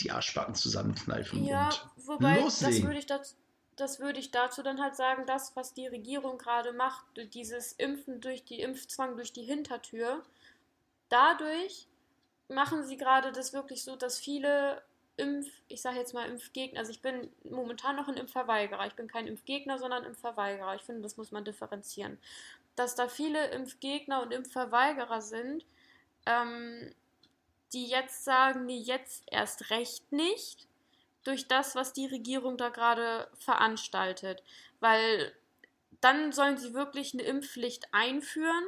[0.00, 2.76] die Arschbacken zusammenkneifen Ja, und wobei, loslegen.
[2.76, 3.34] das würde ich dazu,
[3.76, 8.20] das würde ich dazu dann halt sagen, das, was die Regierung gerade macht, dieses Impfen
[8.20, 10.22] durch die Impfzwang durch die Hintertür,
[11.08, 11.88] dadurch
[12.48, 14.82] machen sie gerade das wirklich so, dass viele
[15.16, 19.06] Impf, ich sage jetzt mal Impfgegner, also ich bin momentan noch ein Impfverweigerer, ich bin
[19.06, 20.74] kein Impfgegner, sondern Impfverweigerer.
[20.74, 22.18] Ich finde, das muss man differenzieren.
[22.74, 25.64] Dass da viele Impfgegner und Impfverweigerer sind,
[26.26, 26.92] ähm,
[27.72, 30.68] die jetzt sagen, nee, jetzt erst recht nicht,
[31.24, 34.42] durch das, was die Regierung da gerade veranstaltet.
[34.80, 35.32] Weil
[36.00, 38.64] dann sollen sie wirklich eine Impfpflicht einführen,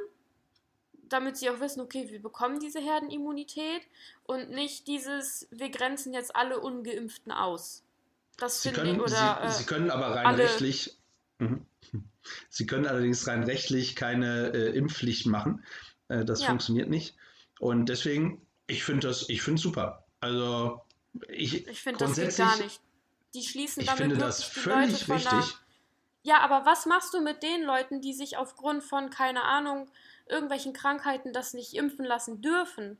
[1.09, 3.83] damit sie auch wissen, okay, wir bekommen diese Herdenimmunität
[4.25, 7.85] und nicht dieses, wir grenzen jetzt alle Ungeimpften aus.
[8.39, 10.97] Das Sie finde ich, können, oder Sie, äh, Sie können aber rein alle- rechtlich,
[11.39, 11.67] Mhm.
[12.49, 15.63] Sie können allerdings rein rechtlich keine äh, Impfpflicht machen.
[16.09, 16.49] Äh, das Ja.
[16.49, 17.15] funktioniert nicht.
[17.61, 20.07] Und deswegen, ich finde das, ich finde super.
[20.21, 20.81] Also
[21.29, 22.81] ich, ich finde, das geht gar nicht.
[23.35, 25.31] Die schließen ich damit finde wirklich das die völlig Leute von richtig.
[25.31, 29.91] der, Ja, aber was machst du mit den Leuten, die sich aufgrund von, keine Ahnung,
[30.29, 32.99] irgendwelchen Krankheiten das nicht impfen lassen dürfen?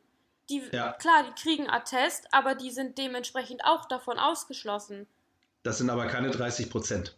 [0.49, 0.93] Die, Ja.
[0.93, 5.07] klar, die kriegen Attest, aber die sind dementsprechend auch davon ausgeschlossen.
[5.63, 7.17] Das sind aber keine 30 Prozent.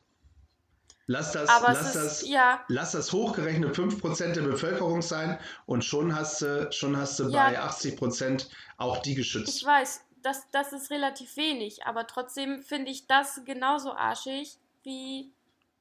[1.11, 5.01] Lass das, Aber lass es das, ist, ja, lass das hochgerechnet 5 Prozent der Bevölkerung
[5.01, 7.49] sein und schon hast du, schon hast du Ja.
[7.49, 9.57] bei 80 Prozent auch die geschützt.
[9.57, 15.31] ich weiß, das, das ist relativ wenig, aber trotzdem finde ich das genauso arschig wie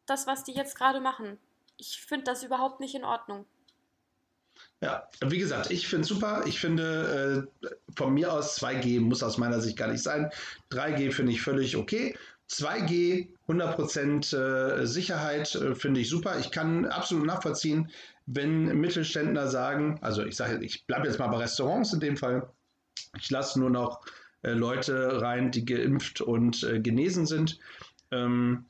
[0.05, 1.37] das, was die jetzt gerade machen.
[1.77, 3.45] Ich finde das überhaupt nicht in Ordnung.
[4.81, 6.43] Ja, wie gesagt, ich finde es super.
[6.45, 10.31] Ich finde äh, von mir aus 2G muss aus meiner Sicht gar nicht sein.
[10.71, 12.17] 3G finde ich völlig okay.
[12.49, 16.39] 2G, 100% äh, Sicherheit äh, finde ich super.
[16.39, 17.91] Ich kann absolut nachvollziehen,
[18.25, 22.49] wenn Mittelständler sagen, also ich sage, ich bleibe jetzt mal bei Restaurants in dem Fall,
[23.19, 24.01] ich lasse nur noch
[24.53, 27.59] Leute rein, die geimpft und äh, genesen sind.
[28.11, 28.65] Ähm,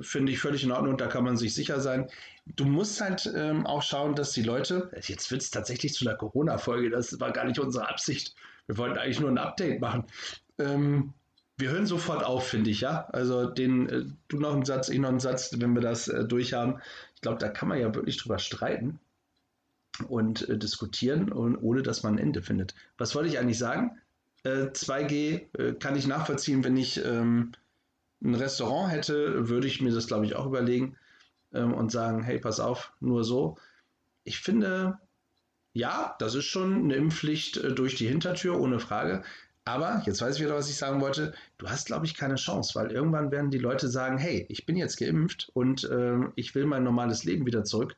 [0.00, 2.08] Finde ich völlig in Ordnung, da kann man sich sicher sein.
[2.44, 6.16] Du musst halt ähm, auch schauen, dass die Leute, jetzt wird es tatsächlich zu einer
[6.16, 8.34] Corona-Folge, das war gar nicht unsere Absicht.
[8.66, 10.04] Wir wollten eigentlich nur ein Update machen.
[10.58, 11.12] Ähm,
[11.56, 13.06] wir hören sofort auf, finde ich, ja.
[13.12, 16.24] Also den, äh, du noch einen Satz, ich noch einen Satz, wenn wir das äh,
[16.24, 16.80] durchhaben.
[17.14, 18.98] Ich glaube, da kann man ja wirklich drüber streiten
[20.08, 22.74] und äh, diskutieren, und, ohne dass man ein Ende findet.
[22.98, 23.98] Was wollte ich eigentlich sagen?
[24.46, 27.52] Äh, 2G äh, kann ich nachvollziehen, wenn ich ähm,
[28.22, 30.96] ein Restaurant hätte, würde ich mir das, glaube ich, auch überlegen
[31.52, 33.56] ähm, und sagen, hey, pass auf, nur so.
[34.22, 34.98] Ich finde,
[35.72, 39.24] ja, das ist schon eine Impfpflicht äh, durch die Hintertür, ohne Frage.
[39.64, 42.76] Aber, jetzt weiß ich wieder, was ich sagen wollte, du hast, glaube ich, keine Chance,
[42.76, 46.66] weil irgendwann werden die Leute sagen, hey, ich bin jetzt geimpft und ähm, ich will
[46.66, 47.96] mein normales Leben wieder zurück.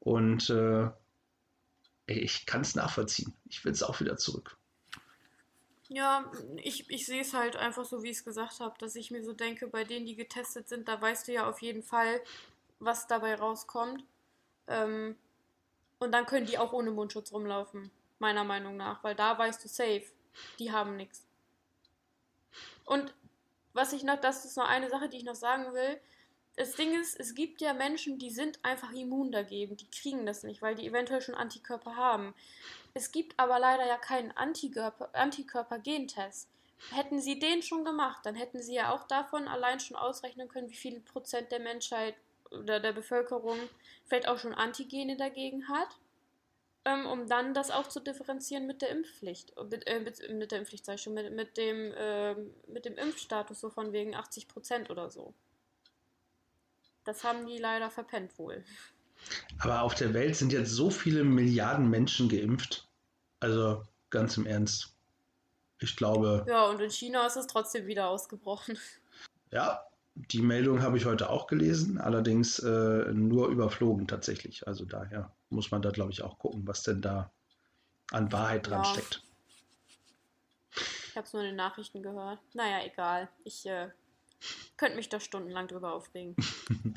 [0.00, 0.90] Und äh,
[2.06, 3.32] ich kann es nachvollziehen.
[3.48, 4.56] Ich will es auch wieder zurück.
[5.88, 9.10] Ja, ich, ich sehe es halt einfach so, wie ich es gesagt habe, dass ich
[9.10, 12.22] mir so denke, bei denen, die getestet sind, da weißt du ja auf jeden Fall,
[12.78, 14.02] was dabei rauskommt.
[14.66, 15.16] Ähm,
[15.98, 19.68] und dann können die auch ohne Mundschutz rumlaufen, meiner Meinung nach, weil da weißt du
[19.68, 20.04] safe,
[20.58, 21.26] die haben nichts.
[22.84, 23.14] Und
[23.72, 26.00] was ich noch, das ist noch eine Sache, die ich noch sagen will.
[26.56, 30.44] Das Ding ist, es gibt ja Menschen, die sind einfach immun dagegen, die kriegen das
[30.44, 32.32] nicht, weil die eventuell schon Antikörper haben.
[32.94, 36.48] Es gibt aber leider ja keinen Antikörper- Antikörper-Gentest.
[36.92, 40.70] Hätten sie den schon gemacht, dann hätten sie ja auch davon allein schon ausrechnen können,
[40.70, 42.14] wie viel Prozent der Menschheit
[42.50, 43.58] oder der Bevölkerung
[44.06, 45.88] vielleicht auch schon Antigene dagegen hat,
[46.84, 49.54] ähm, um dann das auch zu differenzieren mit der Impfpflicht.
[49.70, 53.60] Mit, äh, mit, der Impfpflicht, sag ich schon, mit, mit, dem, ähm, mit dem Impfstatus,
[53.60, 55.34] so von wegen 80 Prozent oder so.
[57.04, 58.64] Das haben die leider verpennt wohl.
[59.58, 62.88] Aber auf der Welt sind jetzt so viele Milliarden Menschen geimpft.
[63.40, 64.94] Also ganz im Ernst.
[65.80, 68.78] Ich glaube, Ja, und in China ist es trotzdem wieder ausgebrochen.
[69.50, 74.66] ja, die Meldung habe ich heute auch gelesen, allerdings äh, nur überflogen tatsächlich.
[74.66, 77.32] Also daher muss man da, glaube ich, auch gucken, was denn da
[78.12, 78.90] an Wahrheit dran Ja.
[78.90, 79.22] steckt.
[81.08, 82.40] Ich habe es nur in den Nachrichten gehört.
[82.54, 83.28] Naja, egal.
[83.44, 83.88] Ich äh,
[84.76, 86.36] könnte mich da stundenlang drüber aufregen.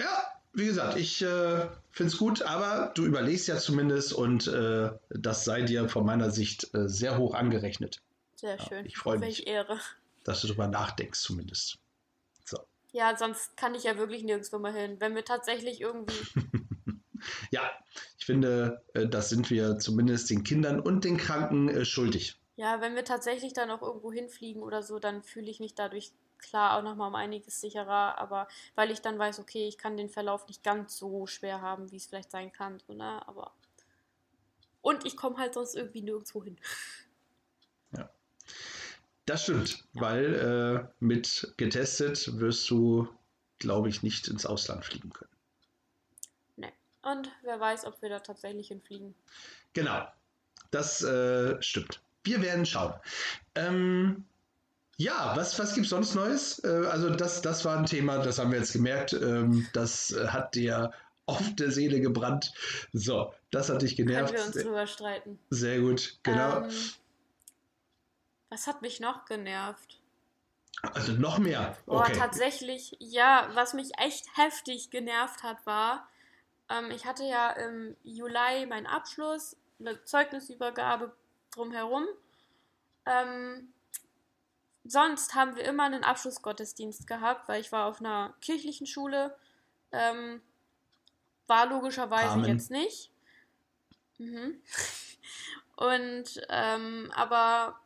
[0.00, 0.24] Ja,
[0.54, 5.44] wie gesagt, ich äh, finde es gut, aber du überlegst ja zumindest und äh, das
[5.44, 8.00] sei dir von meiner Sicht äh, sehr hoch angerechnet,
[8.36, 8.86] Sehr Ja, schön.
[8.86, 9.46] ich freu Welch mich.
[9.48, 9.78] Ehre.
[10.24, 11.78] dass du darüber nachdenkst zumindest.
[12.44, 12.58] So.
[12.92, 14.96] Ja, sonst kann ich ja wirklich nirgendwo mehr hin.
[14.98, 16.14] Wenn wir tatsächlich irgendwie.
[17.50, 17.62] Ja,
[18.18, 22.38] ich finde, äh, das sind wir zumindest den Kindern und den Kranken äh, schuldig.
[22.56, 26.12] Ja, wenn wir tatsächlich dann auch irgendwo hinfliegen oder so, dann fühle ich mich dadurch
[26.38, 28.18] klar auch nochmal um einiges sicherer.
[28.18, 31.90] Aber weil ich dann weiß, okay, ich kann den Verlauf nicht ganz so schwer haben,
[31.90, 32.80] wie es vielleicht sein kann.
[32.86, 33.26] So, ne?
[33.26, 33.52] Aber
[34.82, 36.58] Und ich komme halt sonst irgendwie nirgendwo hin.
[37.96, 38.10] Ja.
[39.26, 40.00] Das stimmt, ja.
[40.00, 43.08] weil äh, mit getestet wirst du,
[43.58, 45.36] glaube ich, nicht ins Ausland fliegen können.
[46.56, 46.72] Nee.
[47.02, 49.14] Und wer weiß, ob wir da tatsächlich hinfliegen.
[49.72, 50.06] Genau.
[50.70, 52.00] Das äh, stimmt.
[52.22, 52.94] Wir werden schauen.
[53.54, 54.24] Ähm,
[54.96, 56.62] ja, was, was gibt es sonst Neues?
[56.64, 59.12] Äh, also das, das war ein Thema, das haben wir jetzt gemerkt.
[59.12, 60.92] Ähm, das äh, hat dir
[61.26, 62.52] auf der Seele gebrannt.
[62.92, 64.34] So, das hat dich genervt.
[64.34, 65.38] Können wir uns drüber streiten.
[65.50, 66.62] Sehr gut, genau.
[66.62, 66.70] Ähm,
[68.48, 70.00] was hat mich noch genervt?
[70.94, 71.76] Also noch mehr.
[71.86, 72.12] Okay.
[72.12, 76.08] Oh, tatsächlich, ja, was mich echt heftig genervt hat, war,
[76.70, 81.12] ähm, ich hatte ja im Juli meinen Abschluss, eine Zeugnisübergabe
[81.50, 82.06] drumherum.
[83.04, 83.72] Ähm,
[84.88, 89.36] sonst haben wir immer einen Abschlussgottesdienst gehabt, weil ich war auf einer kirchlichen Schule.
[89.92, 90.40] Ähm,
[91.46, 92.50] war logischerweise Amen.
[92.50, 93.10] jetzt nicht.
[94.18, 94.60] Mhm.
[95.76, 97.78] Und ähm, aber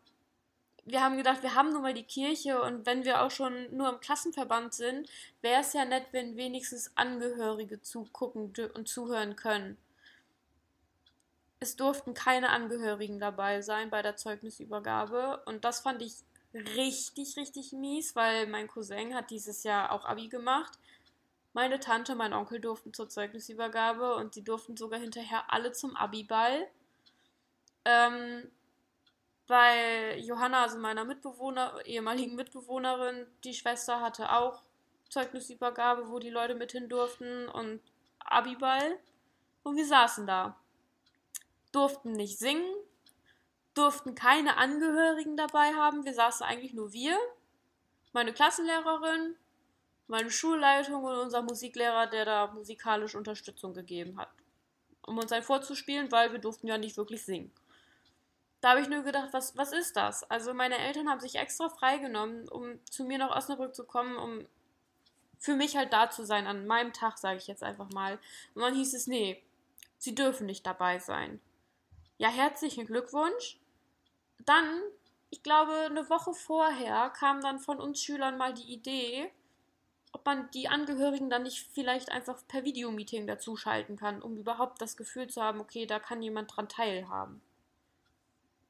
[0.85, 3.91] wir haben gedacht, wir haben nun mal die Kirche und wenn wir auch schon nur
[3.91, 5.09] im Klassenverband sind,
[5.41, 9.77] wäre es ja nett, wenn wenigstens Angehörige zugucken und zuhören können.
[11.59, 16.15] Es durften keine Angehörigen dabei sein bei der Zeugnisübergabe und das fand ich
[16.55, 20.79] richtig, richtig mies, weil mein Cousin hat dieses Jahr auch Abi gemacht.
[21.53, 26.69] Meine Tante, mein Onkel durften zur Zeugnisübergabe und die durften sogar hinterher alle zum Abiball.
[27.85, 28.51] Ähm,
[29.47, 34.63] bei Johanna, also meiner Mitbewohner, ehemaligen Mitbewohnerin, die Schwester hatte auch
[35.09, 37.81] Zeugnisübergabe, wo die Leute mit hin durften und
[38.21, 38.99] Abiball.
[39.65, 40.57] Und wir saßen da.
[41.73, 42.65] Durften nicht singen,
[43.75, 46.05] durften keine Angehörigen dabei haben.
[46.05, 47.19] Wir saßen eigentlich nur wir,
[48.13, 49.37] meine Klassenlehrerin,
[50.07, 54.31] meine Schulleitung und unser Musiklehrer, der da musikalisch Unterstützung gegeben hat.
[55.07, 57.53] Um uns ein vorzuspielen, weil wir durften ja nicht wirklich singen.
[58.61, 60.29] Da habe ich nur gedacht, was, was ist das?
[60.31, 64.47] Also meine Eltern haben sich extra freigenommen, um zu mir nach Osnabrück zu kommen, um
[65.39, 68.19] für mich halt da zu sein, an meinem Tag, sage ich jetzt einfach mal.
[68.55, 69.43] Und dann hieß es, nee,
[69.97, 71.41] sie dürfen nicht dabei sein.
[72.19, 73.60] Ja, herzlichen Glückwunsch.
[74.47, 74.83] Dann,
[75.31, 79.31] ich glaube, eine Woche vorher kam dann von uns Schülern mal die Idee,
[80.13, 84.97] ob man die Angehörigen dann nicht vielleicht einfach per Videomeeting dazuschalten kann, um überhaupt das
[84.97, 87.41] Gefühl zu haben, okay, da kann jemand dran teilhaben.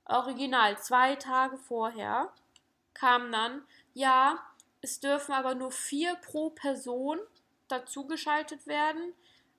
[0.04, 2.32] Original, zwei Tage vorher
[2.94, 3.62] kam dann,
[3.94, 4.44] ja,
[4.82, 7.18] es dürfen aber nur vier pro Person
[7.68, 9.14] dazugeschaltet werden,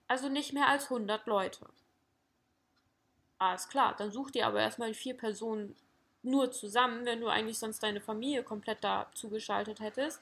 [0.08, 1.70] also nicht mehr als 100 Leute.
[3.38, 5.76] Alles klar, dann such dir aber erstmal die vier Personen
[6.24, 10.22] nur zusammen, wenn du eigentlich sonst deine Familie komplett da zugeschaltet hättest.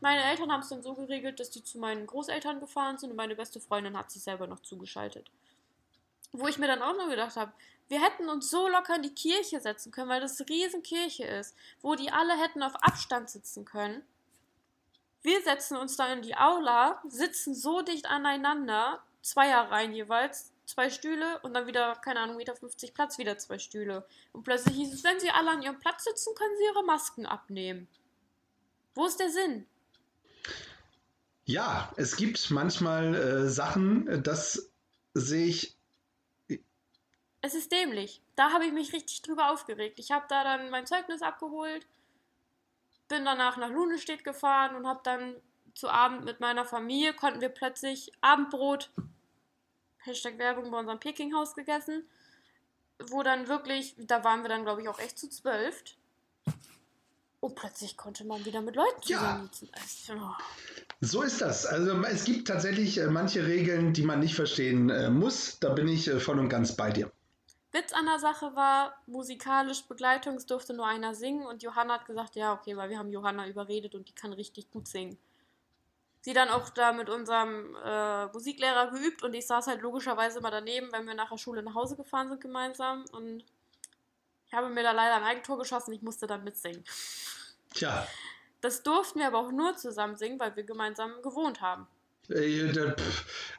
[0.00, 3.16] Meine Eltern haben es dann so geregelt, dass die zu meinen Großeltern gefahren sind und
[3.16, 5.30] meine beste Freundin hat sich selber noch zugeschaltet.
[6.32, 7.52] Wo ich mir dann auch noch gedacht habe,
[7.88, 11.56] wir hätten uns so locker in die Kirche setzen können, weil das eine Riesenkirche ist,
[11.80, 14.04] wo die alle hätten auf Abstand sitzen können.
[15.22, 20.90] Wir setzen uns da in die Aula, sitzen so dicht aneinander, Zweier rein jeweils, zwei
[20.90, 24.06] Stühle und dann wieder, keine Ahnung, Meter 50 Platz, wieder zwei Stühle.
[24.32, 27.26] Und plötzlich hieß es, wenn sie alle an ihrem Platz sitzen, können sie ihre Masken
[27.26, 27.88] abnehmen.
[28.94, 29.66] Wo ist der Sinn?
[31.44, 34.70] Ja, es gibt manchmal äh, Sachen, das
[35.14, 35.78] sehe ich
[37.40, 38.20] es ist dämlich.
[38.34, 39.98] Da habe ich mich richtig drüber aufgeregt.
[39.98, 41.86] Ich habe da dann mein Zeugnis abgeholt,
[43.08, 45.36] bin danach nach Lunestedt gefahren und habe dann
[45.72, 48.90] zu Abend mit meiner Familie, konnten wir plötzlich Abendbrot,
[50.08, 52.04] Hashtag Werbung bei unserem Pekinghaus gegessen,
[53.10, 55.82] wo dann wirklich, da waren wir dann glaube ich auch echt zu zwölf.
[57.40, 60.14] Und plötzlich konnte man wieder mit Leuten zusammen ja.
[60.16, 60.42] Oh.
[61.00, 61.66] So ist das.
[61.66, 65.60] Also es gibt tatsächlich äh, manche Regeln, die man nicht verstehen äh, muss.
[65.60, 67.12] Da bin ich äh, voll und ganz bei dir.
[67.70, 72.06] Witz an der Sache war, musikalisch Begleitung, es durfte nur einer singen und Johanna hat
[72.06, 75.18] gesagt, ja, okay, weil wir haben Johanna überredet und die kann richtig gut singen.
[76.20, 80.50] Sie dann auch da mit unserem äh, Musiklehrer geübt und ich saß halt logischerweise immer
[80.50, 83.44] daneben, wenn wir nach der Schule nach Hause gefahren sind gemeinsam und
[84.46, 86.82] ich habe mir da leider ein Eigentor geschossen, ich musste dann mitsingen.
[87.74, 88.06] Tja.
[88.60, 91.86] Das durften wir aber auch nur zusammen singen, weil wir gemeinsam gewohnt haben.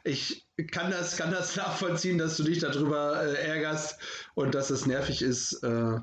[0.04, 3.98] Ich kann das, kann das nachvollziehen, dass du dich darüber äh, ärgerst
[4.34, 5.62] und dass es nervig ist.
[5.64, 6.00] Äh,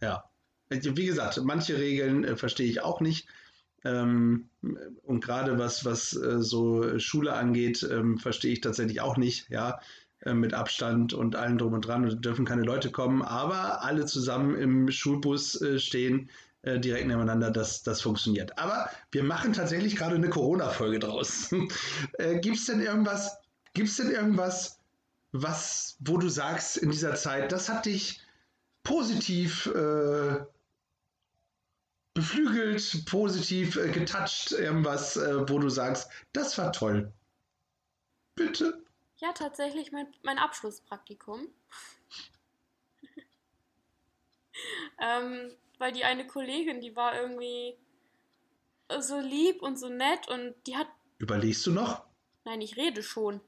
[0.00, 0.24] ja.
[0.70, 3.28] Wie gesagt, manche Regeln äh, verstehe ich auch nicht.
[3.84, 4.48] Ähm,
[5.02, 9.48] und gerade was, was äh, so Schule angeht, ähm, verstehe ich tatsächlich auch nicht.
[9.50, 9.80] Ja.
[10.20, 12.04] Äh, mit Abstand und allem drum und dran.
[12.04, 16.28] Und dürfen keine Leute kommen, aber alle zusammen im Schulbus stehen
[16.62, 18.58] äh, direkt nebeneinander, das, das funktioniert.
[18.58, 21.50] Aber wir machen tatsächlich gerade eine Corona-Folge draus.
[22.18, 23.36] äh, Gibt es denn irgendwas,
[23.74, 24.80] gibt's denn irgendwas,
[25.30, 28.22] was, wo du sagst in dieser Zeit, das hat dich
[28.82, 30.38] positiv äh,
[32.18, 37.12] beflügelt, positiv äh, getoucht, irgendwas, äh, wo du sagst, das war toll.
[38.34, 38.84] Bitte.
[39.18, 41.46] Ja, tatsächlich mein, mein Abschlusspraktikum.
[45.00, 47.78] ähm, weil die eine Kollegin, die war irgendwie
[48.98, 50.88] so lieb und so nett und die hat.
[51.18, 52.04] Überlegst du noch?
[52.44, 53.40] Nein, ich rede schon.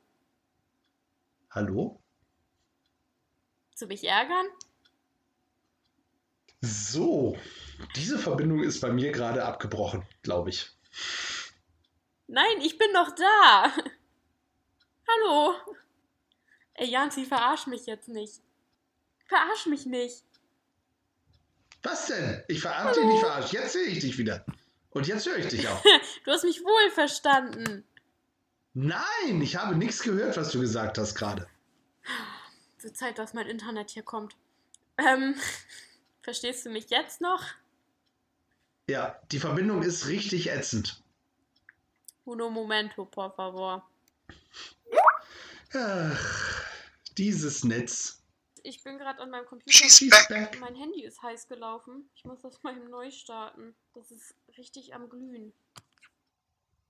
[1.50, 2.00] Hallo?
[3.74, 4.46] Zu mich ärgern?
[6.60, 7.36] So,
[7.96, 10.70] diese Verbindung ist bei mir gerade abgebrochen, glaube ich.
[12.26, 13.74] Nein, ich bin noch da.
[15.08, 15.54] Hallo.
[16.74, 18.40] Ey, Janzi, verarsch mich jetzt nicht.
[19.26, 20.24] Verarsch mich nicht.
[21.82, 22.44] Was denn?
[22.48, 23.52] Ich verarsche dich nicht verarscht.
[23.52, 24.44] Jetzt sehe ich dich wieder.
[24.90, 25.82] Und jetzt höre ich dich auch.
[26.24, 27.84] du hast mich wohl verstanden.
[28.74, 31.48] Nein, ich habe nichts gehört, was du gesagt hast gerade.
[32.78, 34.36] Zur Zeit, dass mein Internet hier kommt.
[34.98, 35.34] Ähm,
[36.22, 37.44] verstehst du mich jetzt noch?
[38.90, 41.00] Ja, die Verbindung ist richtig ätzend.
[42.24, 43.88] Uno momento, por favor.
[45.72, 46.64] Ach,
[47.16, 48.20] dieses Netz.
[48.64, 50.58] Ich bin gerade an meinem Computer.
[50.58, 52.10] Mein Handy ist heiß gelaufen.
[52.16, 53.76] Ich muss das mal neu starten.
[53.94, 55.52] Das ist richtig am Glühen.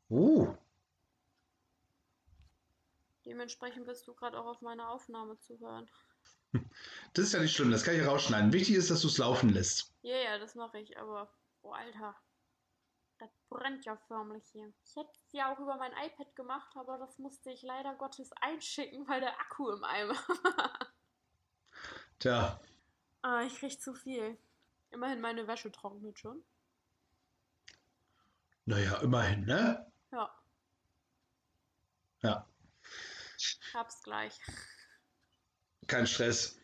[0.09, 0.57] Oh.
[3.27, 5.87] Dementsprechend bist du gerade auch auf meine Aufnahme zu hören.
[7.13, 8.55] Das ist ja nicht schlimm, das kann ich rausschneiden.
[8.55, 9.93] Wichtig ist, dass du es laufen lässt.
[10.01, 11.31] Ja, ja, das mache ich, aber.
[11.71, 12.15] Oh, Alter.
[13.19, 14.73] Das brennt ja förmlich hier.
[14.85, 18.33] Ich hätte es ja auch über mein iPad gemacht, aber das musste ich leider Gottes
[18.41, 20.87] einschicken, weil der Akku im Eimer war.
[22.19, 22.61] Tja.
[23.23, 24.39] Ah, ich krieg zu viel.
[24.91, 26.43] Immerhin meine Wäsche trocknet schon.
[28.65, 29.93] Naja, immerhin, ne?
[30.11, 30.35] Ja.
[32.23, 32.49] Ja.
[33.75, 34.39] Hab's gleich.
[35.87, 36.59] Kein Stress.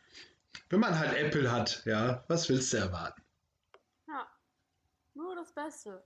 [0.69, 3.26] Wenn man halt Apple hat, ja, was willst du erwarten?
[5.17, 6.05] Nur das Beste.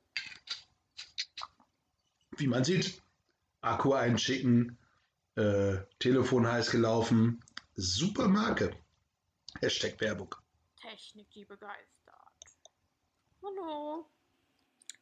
[2.37, 3.03] Wie man sieht,
[3.61, 4.79] Akku einschicken,
[5.35, 7.43] äh, Telefon heiß gelaufen.
[7.75, 8.71] Super Marke.
[9.61, 10.33] Hashtag Werbung.
[10.81, 12.15] Technik, die begeistert.
[13.43, 14.09] Hallo.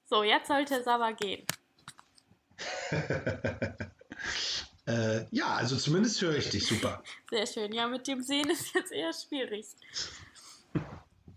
[0.06, 1.46] So, jetzt sollte es aber gehen.
[4.86, 7.04] Äh, ja, also zumindest höre ich dich super.
[7.28, 7.74] Sehr schön.
[7.74, 9.66] Ja, mit dem Sehen ist jetzt eher schwierig.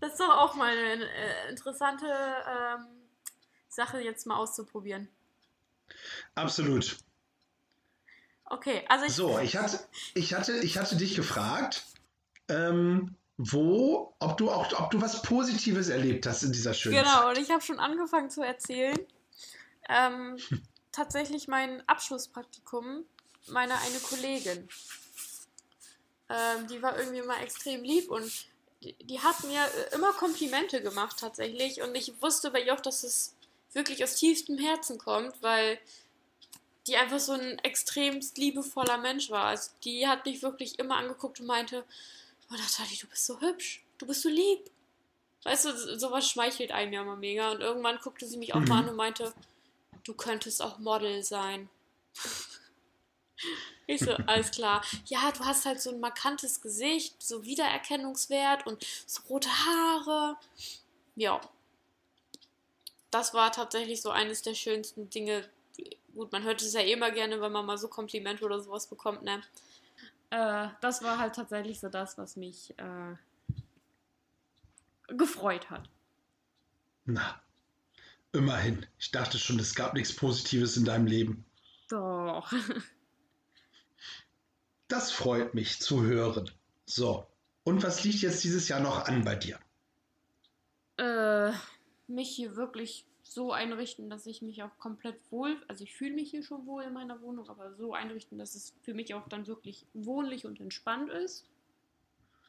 [0.02, 2.86] Das ist doch auch mal eine äh, interessante ähm,
[3.68, 5.08] Sache, jetzt mal auszuprobieren.
[6.34, 6.96] Absolut.
[8.46, 9.12] Okay, also ich.
[9.12, 9.78] So, ich hatte,
[10.14, 11.84] ich hatte, ich hatte dich gefragt,
[12.48, 17.20] ähm, wo, ob du auch, ob du was Positives erlebt hast in dieser schönen Genau,
[17.20, 17.36] Zeit.
[17.36, 18.98] und ich habe schon angefangen zu erzählen.
[19.88, 20.36] Ähm,
[20.90, 23.04] tatsächlich mein Abschlusspraktikum
[23.46, 24.68] meiner eine Kollegin.
[26.28, 28.50] Ähm, die war irgendwie immer extrem lieb und
[28.82, 32.80] die, die, hat mir äh, immer Komplimente gemacht tatsächlich und ich wusste bei ihr auch,
[32.80, 33.34] dass es
[33.72, 35.78] wirklich aus tiefstem Herzen kommt, weil
[36.86, 39.46] die einfach so ein extremst liebevoller Mensch war.
[39.46, 41.84] Also die hat mich wirklich immer angeguckt und meinte,
[42.50, 44.70] oh Nathalie, du bist so hübsch, du bist so lieb.
[45.44, 47.50] Weißt du, sowas schmeichelt einem ja mal mega.
[47.50, 48.68] Und irgendwann guckte sie mich auch Mhm.
[48.68, 49.32] mal an und meinte,
[50.04, 51.68] du könntest auch Model sein.
[53.86, 54.84] Ich so, alles klar.
[55.06, 60.36] Ja, du hast halt so ein markantes Gesicht, so Wiedererkennungswert und so rote Haare.
[61.16, 61.40] Ja.
[63.10, 65.48] Das war tatsächlich so eines der schönsten Dinge.
[66.14, 68.86] Gut, man hört es ja eh immer gerne, wenn man mal so Komplimente oder sowas
[68.86, 69.42] bekommt, ne?
[70.30, 73.16] Äh, das war halt tatsächlich so das, was mich äh,
[75.08, 75.88] gefreut hat.
[77.04, 77.42] Na,
[78.32, 78.86] immerhin.
[78.98, 81.44] Ich dachte schon, es gab nichts Positives in deinem Leben.
[81.88, 82.50] Doch.
[84.92, 86.50] Das freut mich zu hören.
[86.86, 87.26] So,
[87.64, 89.58] und was liegt jetzt dieses Jahr noch an bei dir?
[90.96, 91.52] äh,
[92.06, 96.30] mich hier wirklich so einrichten, dass ich mich auch komplett wohl, also ich fühle mich
[96.30, 99.46] hier schon wohl in meiner Wohnung, aber so einrichten, dass es für mich auch dann
[99.46, 101.48] wirklich wohnlich und entspannt ist.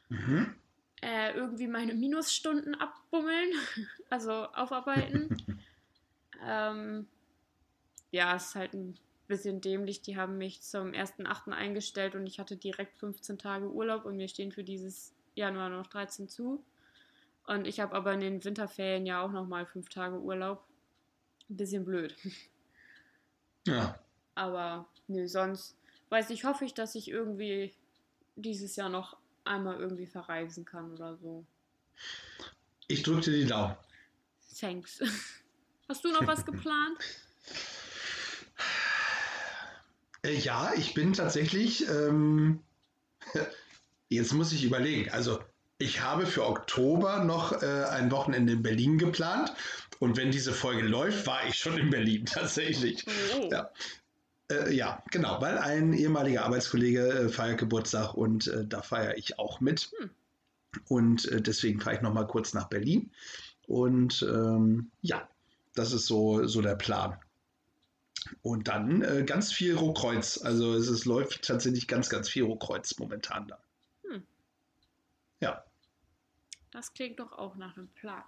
[0.10, 0.56] Mhm.
[1.02, 3.52] Äh, irgendwie meine Minusstunden abbummeln,
[4.10, 5.38] also aufarbeiten.
[6.46, 7.08] ähm,
[8.12, 10.01] ja, es ist halt ein bisschen dämlich.
[10.01, 11.51] Die haben mich zum 1.8.
[11.51, 15.88] eingestellt und ich hatte direkt 15 Tage Urlaub und mir stehen für dieses Januar noch
[15.88, 16.63] 13 zu.
[17.45, 20.65] Und ich habe aber in den Winterferien ja auch nochmal fünf Tage Urlaub.
[21.49, 22.15] Ein bisschen blöd.
[23.65, 23.97] Ja,
[24.36, 25.78] Aber nö, sonst
[26.09, 27.74] weiß ich, hoffe ich, dass ich irgendwie
[28.36, 29.15] dieses Jahr noch
[29.45, 31.45] einmal irgendwie verreisen kann oder so.
[32.89, 33.78] ich drücke dir die Daumen.
[34.59, 34.99] Thanks.
[35.88, 36.97] Hast du noch was geplant?
[40.24, 42.59] Äh, ja, ich bin tatsächlich ähm,
[44.09, 45.09] Jetzt muss ich überlegen.
[45.09, 45.39] Also,
[45.78, 49.53] ich habe für Oktober noch äh, ein Wochenende in Berlin geplant.
[49.99, 53.05] Und wenn diese Folge läuft, war ich schon in Berlin tatsächlich.
[53.39, 53.49] Oh.
[53.51, 53.69] Ja.
[54.51, 59.39] Äh, ja, genau, weil ein ehemaliger Arbeitskollege äh, feiert Geburtstag und äh, da feiere ich
[59.39, 59.91] auch mit.
[59.97, 60.09] Hm.
[60.88, 63.11] Und deswegen fahre ich noch mal kurz nach Berlin.
[63.67, 65.30] Und ähm, ja,
[65.76, 67.15] das ist so, so der Plan.
[68.41, 70.41] Und dann äh, ganz viel Rohkreuz.
[70.41, 73.59] Also es, es läuft tatsächlich ganz, ganz viel Rohkreuz momentan da.
[74.09, 74.24] Hm.
[75.41, 75.63] Ja,
[76.71, 78.24] Das klingt doch auch nach einem Plan.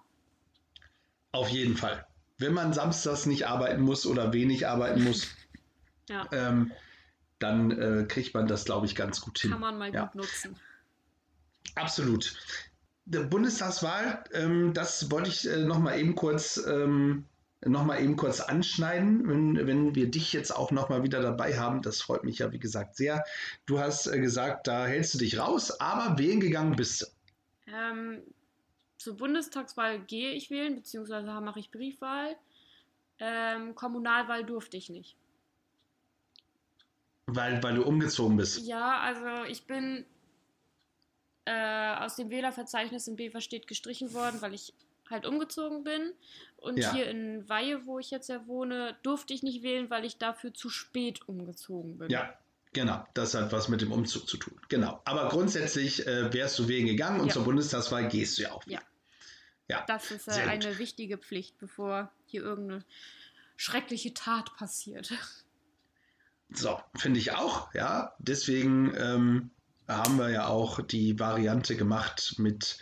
[1.32, 2.06] auf jeden Fall.
[2.38, 5.28] Wenn man samstags nicht arbeiten muss oder wenig arbeiten muss,
[6.10, 6.72] Ja, ähm,
[7.40, 9.52] dann äh, kriegt man das, glaube ich, ganz gut hin.
[9.52, 10.06] kann man mal ja.
[10.06, 10.56] gut nutzen.
[11.76, 12.36] Absolut.
[13.06, 17.26] Der Bundestagswahl, ähm, das wollte ich äh, noch mal eben kurz ähm,
[17.66, 21.58] noch mal eben kurz anschneiden, wenn, wenn wir dich jetzt auch noch mal wieder dabei
[21.58, 21.82] haben.
[21.82, 23.24] Das freut mich ja, wie gesagt, sehr.
[23.66, 27.06] Du hast äh, gesagt, da hältst du dich raus, aber wählen gegangen bist du.
[27.72, 28.22] Ähm,
[28.98, 32.36] zur Bundestagswahl gehe ich wählen, beziehungsweise mache ich Briefwahl.
[33.20, 35.16] Ähm, Kommunalwahl durfte ich nicht.
[37.28, 38.60] Weil, weil du umgezogen bist.
[38.66, 40.06] Ja, also ich bin
[41.46, 44.74] äh, aus dem Wählerverzeichnis in Beverstedt gestrichen worden, weil ich
[45.10, 46.14] halt umgezogen bin.
[46.58, 46.94] Und Ja.
[46.94, 50.54] hier in Weihe, wo ich jetzt ja wohne, durfte ich nicht wählen, weil ich dafür
[50.54, 52.10] zu spät umgezogen bin.
[52.10, 52.34] Ja,
[52.74, 53.06] genau.
[53.14, 54.60] Das hat was mit dem Umzug zu tun.
[54.70, 55.02] Genau.
[55.06, 57.34] Aber grundsätzlich äh, wärst du wählen gegangen und Ja.
[57.34, 58.80] zur Bundestagswahl gehst du ja auch wieder.
[58.80, 58.82] Ja.
[59.68, 59.84] Ja.
[59.88, 60.66] Das ist äh, Sehr gut.
[60.66, 62.84] eine wichtige Pflicht, bevor hier irgendeine
[63.58, 65.12] schreckliche Tat passiert.
[66.52, 68.14] So, finde ich auch, ja.
[68.20, 69.50] Deswegen ähm,
[69.88, 72.78] haben wir ja auch die Variante gemacht mit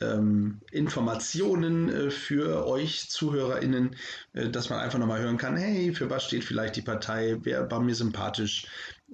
[0.00, 3.96] ähm, Informationen äh, für euch ZuhörerInnen,
[4.32, 7.70] äh, dass man einfach nochmal hören kann, hey, für was steht vielleicht die Partei, wer
[7.70, 8.66] war mir sympathisch,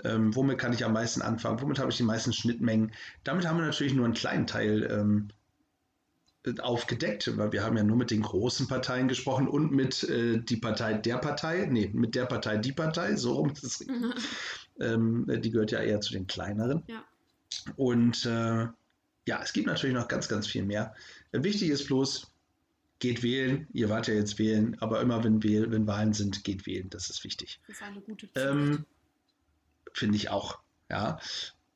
[0.04, 2.92] ähm, womit kann ich am meisten anfangen, womit habe ich die meisten Schnittmengen.
[3.22, 5.28] Damit haben wir natürlich nur einen kleinen Teil ähm,
[6.44, 10.38] äh, aufgedeckt, weil wir haben ja nur mit den großen Parteien gesprochen und mit äh,
[10.38, 13.86] die Partei der Partei, nee, mit der Partei die Partei, so rum ist es
[14.80, 16.82] ähm, die gehört ja eher zu den kleineren.
[16.88, 17.04] Ja.
[17.76, 18.66] Und äh,
[19.26, 20.94] ja, es gibt natürlich noch ganz, ganz viel mehr.
[21.32, 22.30] Wichtig ist bloß,
[22.98, 23.66] geht wählen.
[23.72, 26.90] Ihr wart ja jetzt wählen, aber immer wenn, wähl wenn Wahlen sind, geht wählen.
[26.90, 27.60] Das ist wichtig.
[27.66, 28.28] Das ist eine gute.
[28.34, 28.84] Ähm,
[29.92, 30.58] Finde ich auch.
[30.90, 31.18] Ja.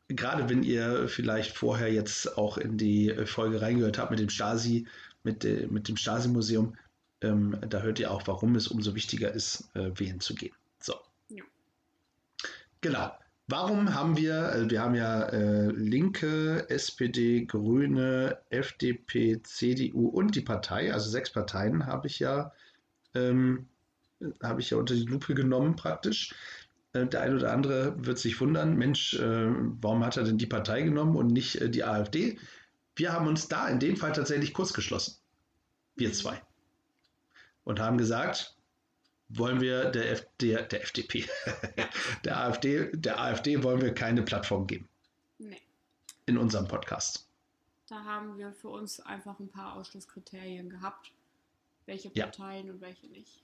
[0.09, 4.87] Gerade wenn ihr vielleicht vorher jetzt auch in die Folge reingehört habt mit dem Stasi,
[5.23, 6.77] mit, äh, mit dem Stasi-Museum,
[7.21, 10.55] ähm, da hört ihr auch, warum es umso wichtiger ist, äh, wählen zu gehen.
[10.81, 10.95] So.
[11.29, 11.45] Ja.
[12.81, 13.13] Genau.
[13.51, 20.43] Warum haben wir, äh, wir haben ja äh, Linke, SPD, Grüne, FDP, CDU und die
[20.43, 22.53] Partei, also sechs Parteien habe ich ja,
[23.15, 23.67] ähm,
[24.43, 26.35] habe ich ja unter die Lupe genommen praktisch.
[26.93, 29.49] Äh, Der eine oder andere wird sich wundern, Mensch, äh,
[29.81, 32.39] warum hat er denn die Partei genommen und nicht äh, die AfD?
[32.97, 35.17] Wir haben uns da in dem Fall tatsächlich kurz geschlossen.
[35.97, 36.43] Wir zwei.
[37.65, 38.58] Und haben gesagt,
[39.29, 41.27] wollen wir der, F der, der FDP,
[42.25, 44.89] der AfD, der AfD wollen wir keine Plattform geben
[45.39, 45.61] nee.
[46.27, 47.29] in unserem Podcast.
[47.89, 51.13] Da haben wir für uns einfach ein paar Ausschlusskriterien gehabt.
[51.87, 52.27] Welche Ja.
[52.27, 53.43] Parteien und welche nicht.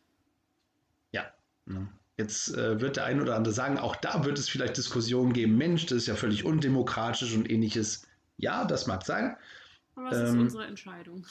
[1.13, 1.25] Ja.
[1.65, 1.89] ne.
[2.17, 5.57] Jetzt äh, wird der ein oder andere sagen, auch da wird es vielleicht Diskussionen geben,
[5.57, 8.07] Mensch, das ist ja völlig undemokratisch und ähnliches.
[8.37, 9.37] Ja, das mag sein.
[9.97, 11.27] Aber es ist Ähm, unsere Entscheidung.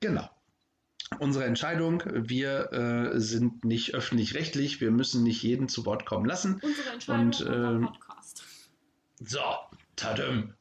[0.00, 0.28] Genau.
[1.18, 6.60] Unsere Entscheidung, wir äh, sind nicht öffentlich-rechtlich, wir müssen nicht jeden zu Wort kommen lassen.
[6.62, 8.44] Unsere Entscheidung und, ähm, Podcast.
[9.20, 9.40] So,
[9.96, 10.54] tadam.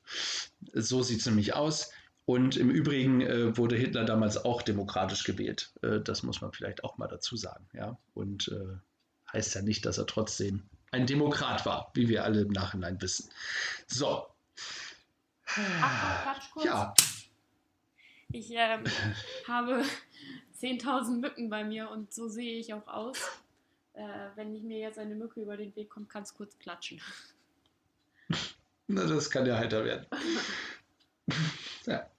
[0.74, 1.92] So sieht es nämlich aus.
[2.26, 5.74] Und im Übrigen äh, wurde Hitler damals auch demokratisch gewählt.
[5.82, 7.68] Äh, das muss man vielleicht auch mal dazu sagen.
[7.74, 7.98] Ja?
[8.14, 8.78] Und äh,
[9.34, 13.30] heißt ja nicht, dass er trotzdem ein Demokrat war, wie wir alle im Nachhinein wissen.
[13.88, 14.26] So.
[15.46, 16.66] Quatsch kurz.
[16.66, 16.94] Ja,
[18.34, 18.84] Ich ähm,
[19.48, 19.84] habe
[20.60, 23.18] 10.000 Mücken bei mir und so sehe ich auch aus.
[23.94, 24.02] Äh,
[24.36, 27.00] wenn ich mir jetzt eine Mücke über den Weg kommt, kann es kurz klatschen.
[28.88, 30.08] na, das kann ja heiter werden.
[31.86, 32.10] ja.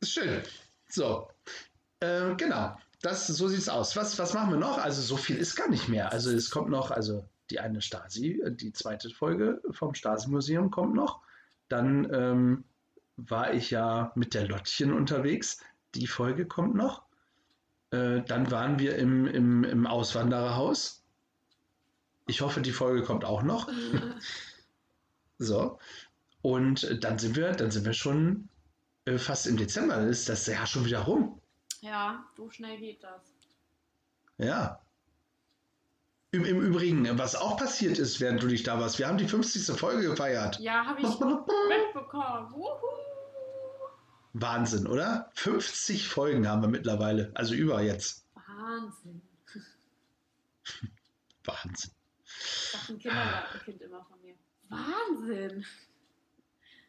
[0.00, 0.42] Ist schön.
[0.88, 1.30] So.
[2.00, 2.76] Äh, genau.
[3.00, 3.96] Das, so sieht's aus.
[3.96, 4.76] Was, was machen wir noch?
[4.76, 6.12] Also so viel ist gar nicht mehr.
[6.12, 11.22] Also es kommt noch, also die eine Stasi, die zweite Folge vom Stasi-Museum kommt noch.
[11.68, 12.64] Dann ähm,
[13.16, 15.60] war ich ja mit der Lottchen unterwegs.
[15.94, 17.02] Die Folge kommt noch.
[17.90, 21.04] Äh, dann waren wir im, im, im Auswandererhaus.
[22.26, 23.68] Ich hoffe, die Folge kommt auch noch.
[25.38, 25.78] So.
[26.42, 28.48] Und dann sind wir, dann sind wir schon
[29.04, 29.96] äh, fast im Dezember.
[29.96, 31.40] Dann ist das Jahr schon wieder rum.
[31.80, 33.34] ja, so schnell geht das.
[34.38, 34.83] Ja.
[36.34, 39.28] Im, Im Übrigen, was auch passiert ist, während du dich da warst, wir haben die
[39.28, 39.78] 50.
[39.78, 40.58] Folge gefeiert.
[40.58, 42.52] Ja, habe ich mitbekommen.
[42.52, 42.74] Wuhu.
[44.32, 45.30] Wahnsinn, oder?
[45.34, 48.26] 50 Folgen haben wir mittlerweile, also über jetzt.
[48.34, 49.22] Wahnsinn.
[51.44, 51.92] Wahnsinn.
[52.24, 54.34] Das sagt ein Kindergartenkind immer von mir.
[54.70, 55.64] Wahnsinn.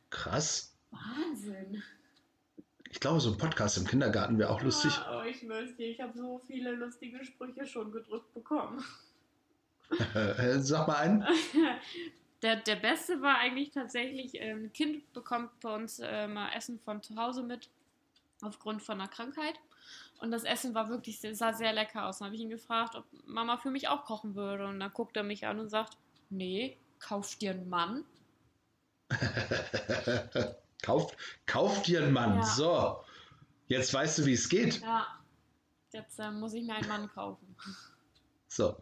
[0.09, 0.75] Krass.
[0.89, 1.83] Wahnsinn.
[2.89, 4.99] Ich glaube, so ein Podcast im Kindergarten wäre auch lustig.
[5.07, 8.83] Oh, ich möchte, ich habe so viele lustige Sprüche schon gedrückt bekommen.
[10.13, 11.25] Äh, Sag mal einen.
[12.41, 16.79] Der, der beste war eigentlich tatsächlich, ähm, ein Kind bekommt bei uns äh, mal Essen
[16.79, 17.69] von zu Hause mit,
[18.41, 19.55] aufgrund von einer Krankheit.
[20.19, 22.19] Und das Essen war wirklich, sah sehr lecker aus.
[22.19, 24.67] Dann habe ich ihn gefragt, ob Mama für mich auch kochen würde.
[24.67, 25.97] Und dann guckt er mich an und sagt,
[26.29, 28.05] nee, kauf dir einen Mann.
[30.83, 31.15] kauf,
[31.45, 32.37] kauf dir einen Mann.
[32.37, 32.43] Ja.
[32.43, 33.03] So,
[33.67, 34.81] jetzt weißt du, wie es geht.
[34.81, 35.07] Ja,
[35.91, 37.55] jetzt äh, muss ich mir einen Mann kaufen.
[38.47, 38.77] So.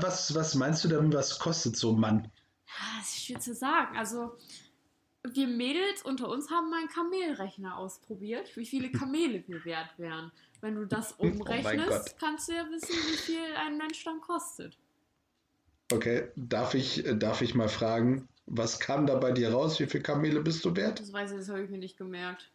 [0.00, 2.30] Was, was meinst du denn, was kostet so ein Mann?
[2.66, 3.96] Ja, Das ist schwer zu sagen.
[3.96, 4.36] Also,
[5.22, 10.32] wir Mädels unter uns haben mal einen Kamelrechner ausprobiert, wie viele Kamele wir wert wären.
[10.60, 12.16] Wenn du das Oh umrechnest, Gott.
[12.18, 14.76] kannst du ja wissen, wie viel ein Mensch dann kostet.
[15.92, 19.78] Okay, darf ich, darf ich mal fragen, was kam da bei dir raus?
[19.78, 20.98] Wie viele Kamele bist du wert?
[20.98, 22.50] Das weiß ich, das habe ich mir nicht gemerkt.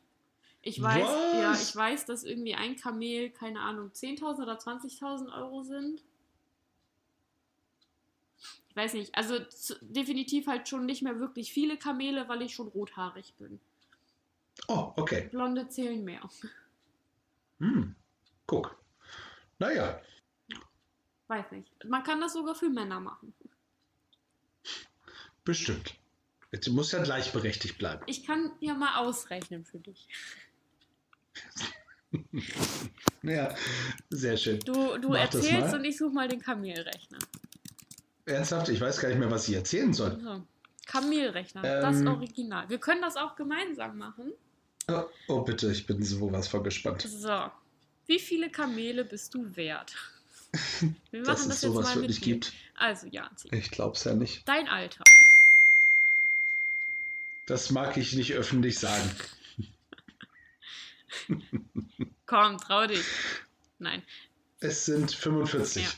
[0.63, 1.33] Ich weiß, Was?
[1.33, 6.03] ja, ich weiß, dass irgendwie ein Kamel, keine Ahnung, 10.000 oder 20.000 Euro sind.
[8.71, 9.37] Ich weiß nicht, also
[9.81, 13.59] definitiv halt schon nicht mehr wirklich viele Kamele, weil ich schon rothaarig bin.
[14.69, 15.27] Oh, okay.
[15.29, 16.21] Blonde zählen mehr.
[17.59, 17.95] Hm.
[18.47, 18.77] Guck.
[19.59, 20.01] Naja,
[21.27, 21.69] Weiß nicht.
[21.85, 23.33] Man kann das sogar für Männer machen.
[25.45, 25.95] bestimmt.
[26.51, 28.03] Jetzt muss ja gleichberechtigt bleiben.
[28.05, 30.07] Ich kann ja mal ausrechnen für dich.
[33.23, 33.55] Ja,
[34.09, 34.59] sehr schön.
[34.61, 37.19] Du, du Mach erzählst und ich suche mal den Kamelrechner.
[38.25, 40.19] Ernsthaft, ich weiß gar nicht mehr, was ich erzählen soll.
[40.21, 40.43] So.
[40.85, 42.07] Kamelrechner, das Ähm.
[42.07, 42.69] Original.
[42.69, 44.31] Wir können das auch gemeinsam machen.
[44.89, 47.03] Oh, oh, bitte, ich bin sowas vor gespannt.
[47.03, 47.49] So.
[48.07, 49.93] Wie viele Kamele bist du wert?
[51.11, 52.53] Wir machen es das jetzt sowas mal wirklich mit gibt.
[52.75, 54.47] Also, Janzi, Ich glaub's ja nicht.
[54.47, 55.03] dein Alter.
[57.45, 59.09] Das mag ich nicht öffentlich sagen.
[62.25, 63.05] Komm, trau dich.
[63.79, 64.01] Nein.
[64.59, 65.89] Es sind 45 Ja.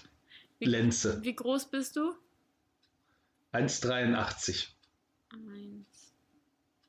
[0.66, 1.22] Wie, Lenze.
[1.24, 2.14] wie groß bist du?
[3.52, 4.68] 1,83.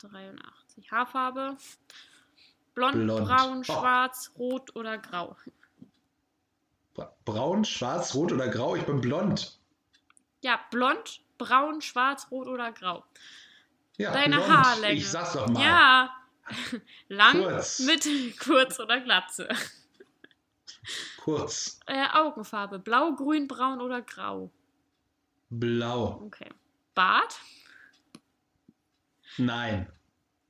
[0.03, 0.91] 1,83.
[0.91, 1.57] Haarfarbe?
[2.75, 3.27] Blond, Blond.
[3.29, 3.64] braun, Oh.
[3.64, 5.37] schwarz, rot oder grau?
[6.95, 8.75] Bra- Braun, schwarz, rot oder grau?
[8.77, 9.59] Ich bin blond.
[10.43, 13.05] Ja, blond, braun, schwarz, rot oder grau.
[13.97, 14.49] Ja, Deine blond.
[14.51, 14.95] Haarlänge.
[14.95, 15.62] Ich sag's doch mal.
[15.64, 16.16] Ja.
[17.09, 17.79] Lang, Kurz.
[17.81, 19.49] mittel, kurz oder glatze.
[21.25, 21.81] Kurz.
[21.87, 22.79] Äh, Augenfarbe.
[22.79, 24.53] Blau, grün, braun oder grau.
[25.49, 26.20] Blau.
[26.27, 26.51] Okay.
[26.95, 27.41] Bart?
[29.39, 29.91] Nein.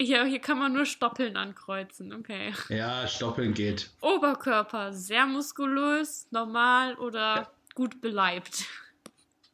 [0.01, 2.13] Hier, hier kann man nur Stoppeln ankreuzen.
[2.13, 2.53] Okay.
[2.71, 3.93] Ja, stoppeln geht.
[4.01, 4.93] Oberkörper.
[4.93, 8.65] Sehr muskulös, normal oder gut beleibt.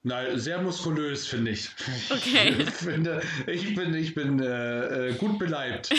[0.03, 1.69] Nein, sehr muskulös, finde ich.
[2.09, 2.55] Okay.
[2.67, 5.91] Ich, finde, ich bin, ich bin äh, äh, gut beleibt.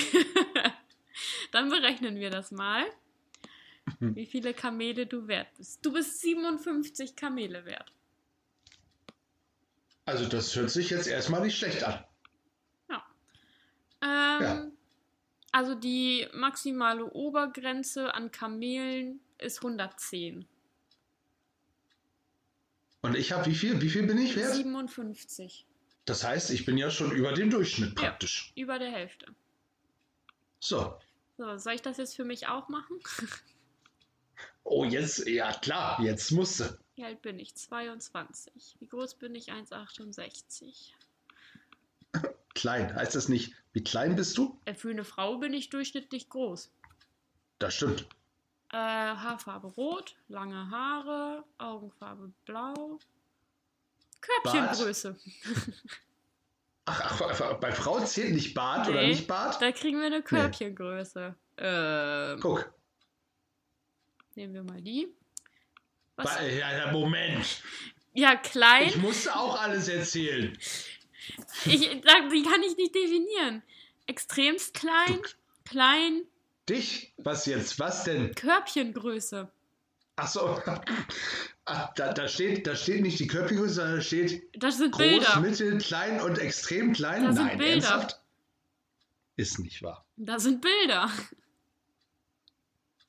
[1.52, 2.86] Dann berechnen wir das mal.
[4.16, 5.86] Wie viele Kamele du wert bist.
[5.86, 7.92] Du bist 57 Kamele wert.
[10.06, 12.04] Also das hört sich jetzt erstmal nicht schlecht an.
[14.04, 14.68] Ähm, Ja.
[15.52, 20.48] Also die maximale Obergrenze an Kamelen ist 110.
[23.02, 23.82] Und ich habe wie viel?
[23.82, 24.56] Wie viel bin ich wert?
[24.56, 25.68] 57.
[26.06, 28.08] Das heißt, ich bin ja schon über dem Durchschnitt Ja.
[28.10, 28.52] praktisch.
[28.56, 29.28] Über der Hälfte.
[30.60, 30.98] So.
[31.38, 33.00] So, soll ich das jetzt für mich auch machen?
[34.64, 36.80] Oh, jetzt, ja klar, jetzt musste.
[36.96, 37.56] Wie alt bin ich?
[37.56, 38.76] 22.
[38.80, 39.52] Wie groß bin ich?
[39.52, 40.92] 1,68.
[42.54, 42.94] Klein.
[42.96, 44.60] Heißt das nicht, wie klein bist du?
[44.66, 46.72] Äh, Für eine Frau bin ich durchschnittlich groß.
[47.60, 48.08] Das stimmt.
[48.72, 53.00] Äh, Haarfarbe rot, lange Haare, Augenfarbe blau.
[54.22, 55.18] Körbchengröße.
[56.86, 59.62] Ach, ach, bei Frau zählt nicht Bart oder Nee, nicht Bart?
[59.62, 61.36] Da kriegen wir eine Körbchengröße.
[61.58, 62.74] Ähm, Guck.
[64.36, 65.08] Nehmen wir mal die.
[66.16, 66.38] Was?
[66.58, 67.62] Ja, Moment.
[68.14, 68.88] Ja, klein.
[68.90, 70.58] Ich musste auch alles erzählen.
[71.66, 73.64] Ich, die kann ich nicht definieren.
[74.08, 75.22] Extremst klein,
[75.64, 76.24] klein,
[76.70, 77.14] Dich?
[77.18, 77.80] Was jetzt?
[77.80, 78.34] Was denn?
[78.36, 79.52] Körbchengröße.
[80.16, 80.62] Ach so.
[81.66, 85.02] Ach, da, da, steht, da steht nicht die Körbchengröße, sondern da steht Das sind groß,
[85.02, 85.40] Bilder.
[85.40, 87.24] mittel, klein und extrem klein.
[87.26, 87.74] Da sind Nein, Bilder.
[87.74, 88.20] ernsthaft?
[89.36, 90.06] Ist nicht wahr.
[90.18, 91.12] Da sind Bilder.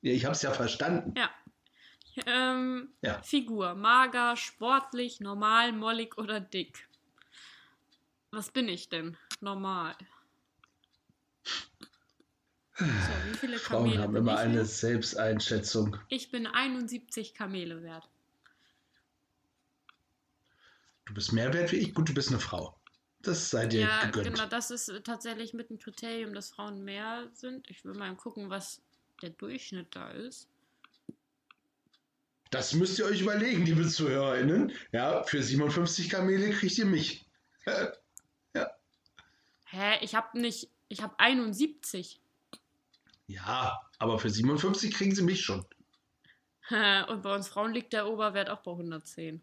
[0.03, 1.13] Ja, ich habe es ja verstanden.
[1.17, 1.29] Ja.
[2.27, 3.21] Ähm, Ja.
[3.23, 3.73] Figur.
[3.73, 6.87] Mager, sportlich, normal, mollig oder dick?
[8.31, 9.17] Was bin ich denn?
[9.39, 9.95] Normal.
[12.77, 14.67] So, wie viele Frauen Kamele haben bin immer eine wert?
[14.67, 15.97] Selbsteinschätzung.
[16.09, 18.09] Ich bin 71 Kamele wert.
[21.05, 21.93] Du bist mehr wert wie ich.
[21.93, 22.75] Gut, du bist eine Frau.
[23.21, 24.35] Das sei dir Ja, gegönnt.
[24.35, 27.69] genau, das ist tatsächlich mit ein Kriterium, dass Frauen mehr sind.
[27.69, 28.81] Ich will mal gucken, was
[29.21, 30.49] der Durchschnitt da ist.
[32.51, 34.73] Das müsst ihr euch überlegen, liebe ZuhörerInnen.
[34.91, 37.25] Ja, für 57 Kamele kriegt ihr mich.
[39.65, 42.21] Hä, ich hab nicht, ich hab 71.
[43.25, 45.65] Ja, aber für 57 kriegen sie mich schon.
[47.07, 49.41] Und bei uns Frauen liegt der Oberwert auch bei 110.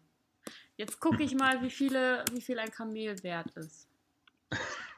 [0.77, 3.89] Jetzt gucke ich mal, wie, viele, wie viel ein Kamel wert ist.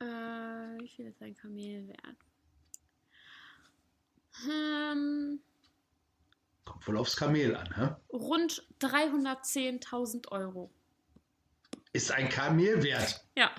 [0.00, 0.04] äh,
[0.80, 2.16] wie viel ist ein Kamel wert?
[4.50, 5.40] Ähm,
[6.64, 7.94] Kommt wohl aufs Kamel an, hä?
[8.12, 10.72] rund 310.000 Euro.
[11.92, 13.26] Ist ein Kamel wert?
[13.36, 13.50] Ja,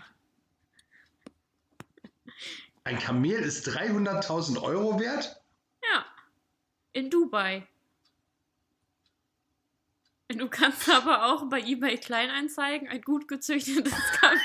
[2.86, 5.40] Ein Kamel ist 300.000 Euro wert?
[5.84, 6.06] ja.
[6.96, 7.68] In Dubai.
[10.28, 14.38] Du kannst aber auch bei eBay Kleinanzeigen ein gut gezüchtetes Kam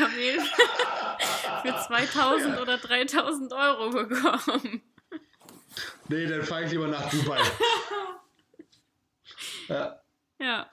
[0.00, 0.40] Kamel
[1.62, 4.82] für 2000 oder 3000 Euro bekommen.
[6.08, 7.40] Nee, dann fahre ich lieber nach Dubai.
[9.68, 10.00] ja,
[10.40, 10.70] Ja.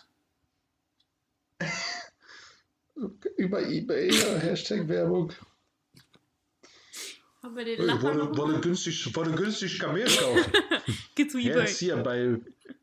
[3.38, 5.32] über Ebay, ja, Hashtag Werbung.
[7.44, 10.52] Haben wir den Hey, Lacher wollte, wollte, günstig, wollte günstig Kamel kaufen.
[11.16, 11.66] Geh zu Ja, eBay.
[11.66, 12.40] ist hier bei,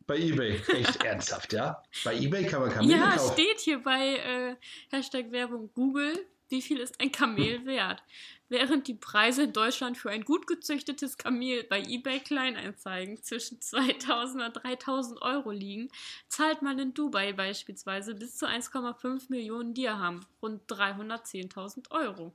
[0.06, 0.60] bei Ebay.
[0.68, 1.82] Echt ernsthaft, ja?
[2.04, 3.32] Bei Ebay kann man Kamele Ja, kaufen.
[3.32, 4.56] steht hier bei äh,
[4.94, 8.02] Hashtag Werbung Google, wie viel ist ein Kamel wert?
[8.48, 14.42] Während die Preise in Deutschland für ein gut gezüchtetes Kamel bei eBay Kleinanzeigen zwischen 2000
[14.42, 15.90] und 3000 Euro liegen,
[16.28, 22.34] zahlt man in Dubai beispielsweise bis zu 1,5 Millionen Dirham, rund 310.000 Euro.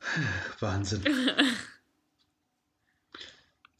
[0.60, 1.02] Wahnsinn.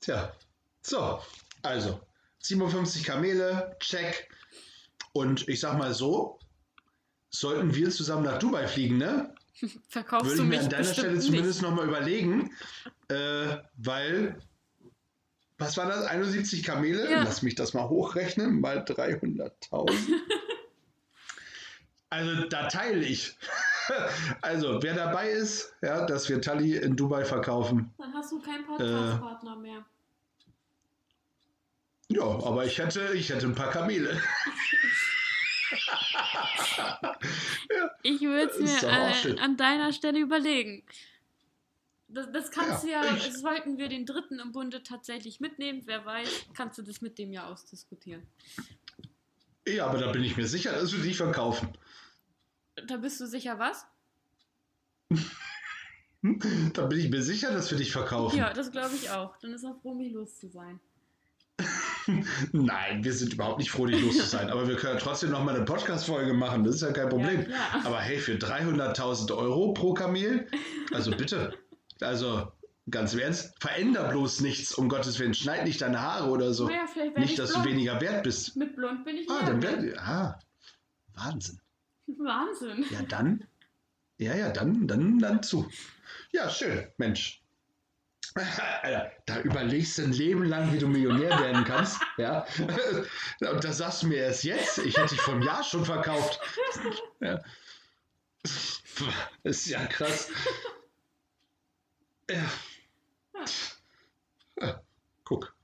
[0.00, 0.34] Tja,
[0.80, 1.22] so,
[1.62, 2.00] also
[2.40, 4.30] 57 Kamele, check.
[5.12, 6.38] Und ich sag mal so,
[7.31, 9.35] sollten wir zusammen nach Dubai fliegen, ne?
[9.89, 12.53] Verkaufst Würde du ich mir mich an deiner Stelle zumindest nochmal überlegen,
[13.09, 14.41] äh, weil,
[15.59, 17.11] was war das, 71 Kamele?
[17.11, 17.24] Ja.
[17.24, 19.91] Lass mich das mal hochrechnen, mal 300.000.
[22.11, 23.37] also da teile ich.
[24.43, 27.93] also wer dabei ist, ja, dass wir Tali in Dubai verkaufen.
[27.99, 29.85] Dann hast du keinen Podcast-Partner mehr.
[32.11, 34.18] Ja, aber ich hätte, ich hätte ein paar Kamele.
[38.02, 40.82] Ich würde es mir äh, an deiner Stelle überlegen.
[42.08, 45.82] Das, das kannst Ja, du ja, ich- sollten wir den dritten im Bunde tatsächlich mitnehmen,
[45.84, 48.26] wer weiß, kannst du das mit dem ja ausdiskutieren.
[49.66, 51.76] Ja, aber da bin ich mir sicher, dass wir die verkaufen.
[52.86, 53.86] Da bist du sicher was?
[56.72, 58.36] Da bin ich mir sicher, dass wir dich verkaufen.
[58.36, 59.36] Ja, das glaube ich auch.
[59.36, 60.80] Dann ist auch froh, mich los zu sein.
[62.52, 64.50] Nein, wir sind überhaupt nicht froh, dich los zu sein.
[64.50, 66.64] Aber wir können trotzdem noch mal eine Podcast-Folge machen.
[66.64, 67.46] Das ist ja kein Problem.
[67.50, 67.80] Ja.
[67.84, 70.46] Aber hey, für 300.000 Euro pro Kamel?
[70.92, 71.54] Also bitte.
[72.00, 72.50] Also
[72.90, 74.74] ganz im Ernst, veränder bloß nichts.
[74.74, 76.66] Um Gottes Willen, schneid nicht deine Haare oder so.
[76.66, 76.84] Naja,
[77.16, 77.66] Nicht, ich dass blond.
[77.66, 78.56] du weniger wert bist.
[78.56, 80.38] Mit blond bin ich Ah, dann werde Ah,
[81.14, 81.61] Wahnsinn.
[82.06, 82.84] Wahnsinn.
[82.90, 83.44] Ja, dann.
[84.18, 85.68] Ja, ja, dann, dann, dann zu.
[86.32, 87.42] Ja, schön, Mensch.
[88.39, 92.01] Alter, da überlegst du ein Leben lang, wie du Millionär werden kannst.
[92.16, 92.47] Ja.
[93.41, 94.78] Und das sagst du mir erst jetzt.
[94.78, 96.41] Ich hätte dich vor einem Jahr schon verkauft.
[97.20, 97.41] Ja.
[98.43, 98.82] Das
[99.45, 100.30] ist ja krass.
[102.30, 102.45] Ja.
[104.61, 104.82] ja.
[105.24, 105.55] Guck?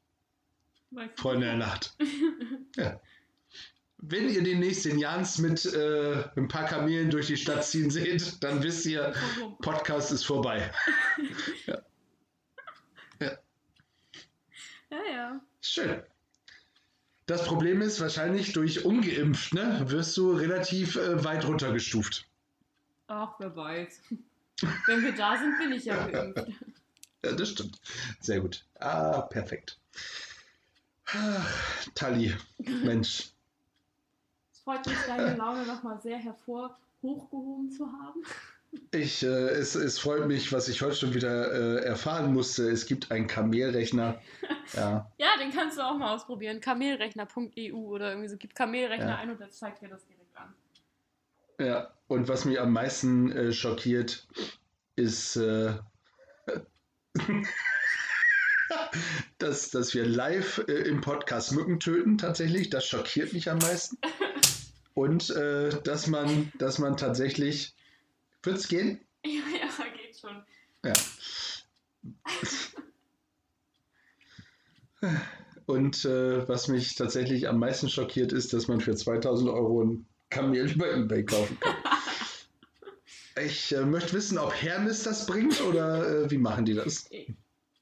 [1.16, 1.96] Freunde der Nacht.
[2.76, 3.00] Ja.
[3.98, 8.42] Wenn ihr demnächst den Jans mit äh, ein paar Kamelen durch die Stadt ziehen seht,
[8.42, 9.14] dann wisst ihr?
[9.62, 10.72] Podcast ist vorbei.
[11.66, 11.78] Ja,
[15.12, 15.40] ja.
[15.60, 16.02] Schön.
[17.26, 22.26] Das Problem ist wahrscheinlich durch ungeimpft, ne, wirst du relativ äh, weit runtergestuft.
[23.06, 24.00] Ach, wer weiß.
[24.86, 26.46] Wenn wir da sind, bin ich ja geimpft.
[27.24, 27.80] Ja, das stimmt.
[28.20, 28.64] Sehr gut.
[28.78, 29.78] Ah, perfekt.
[31.06, 33.30] Ach, Tali, Mensch.
[34.52, 38.22] Es freut mich, deine Laune nochmal sehr hervor hochgehoben zu haben.
[38.92, 42.68] Ich, äh, es, es freut mich, was ich heute schon wieder äh, erfahren musste.
[42.70, 44.20] Es gibt einen Kamelrechner.
[44.74, 46.58] Ja, Ja, den kannst du auch mal ausprobieren.
[46.60, 48.36] Kamelrechner.eu oder irgendwie so.
[48.38, 49.16] Gib Kamelrechner Ja.
[49.16, 50.54] ein und das zeigt dir das direkt an.
[51.60, 51.90] ja.
[52.08, 54.26] Und was mich am meisten äh, schockiert,
[54.96, 55.74] ist, äh,
[59.38, 62.70] dass, dass wir live äh, im Podcast Mücken töten, tatsächlich.
[62.70, 63.98] Das schockiert mich am meisten.
[64.94, 67.74] Und äh, dass, man, dass man tatsächlich.
[68.44, 69.00] Wird es gehen?
[69.26, 70.44] Ja, ja, geht schon.
[70.84, 70.92] Ja.
[75.64, 80.06] Und äh, was mich tatsächlich am meisten schockiert, ist, dass man für 2000 Euro ein
[80.28, 81.74] Kamel über Ebay kaufen kann.
[83.42, 87.10] Ich äh, möchte wissen, ob Hermes das bringt oder äh, wie machen die das?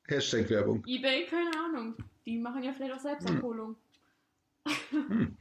[0.08, 0.82] Hashtag Werbung.
[0.86, 1.94] Ebay, keine Ahnung.
[2.24, 3.76] Die machen ja vielleicht auch Selbstabholung.
[4.88, 5.36] Hm.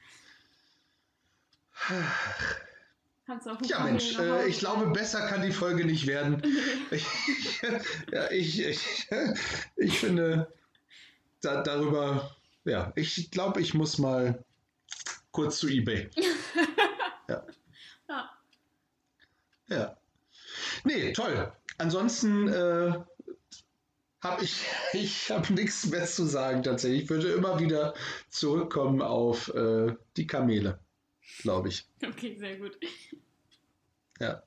[1.88, 2.06] Einen
[3.64, 6.42] Ja, Mensch, äh, ich glaube, besser kann die Folge nicht werden.
[6.92, 7.06] Ich,
[8.12, 9.08] ja, ich, ich,
[9.78, 10.52] ich finde,
[11.40, 14.44] da, darüber, ja, ich glaube, ich muss mal
[15.32, 16.10] kurz zu eBay.
[17.30, 17.46] Ja.
[19.70, 19.98] Ja.
[20.84, 21.54] Nee, toll.
[21.78, 22.94] Ansonsten äh,
[24.22, 27.04] habe ich, ich hab nichts mehr zu sagen tatsächlich.
[27.04, 27.94] Ich würde immer wieder
[28.30, 30.80] zurückkommen auf äh, die Kamele,
[31.40, 31.86] glaube ich.
[32.06, 32.78] Okay, sehr gut.
[34.20, 34.44] Ja.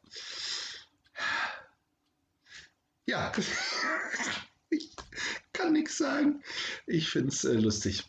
[3.06, 3.32] Ja.
[4.70, 4.90] Ich
[5.52, 6.42] kann nichts sagen.
[6.86, 8.04] Ich finde es äh, lustig.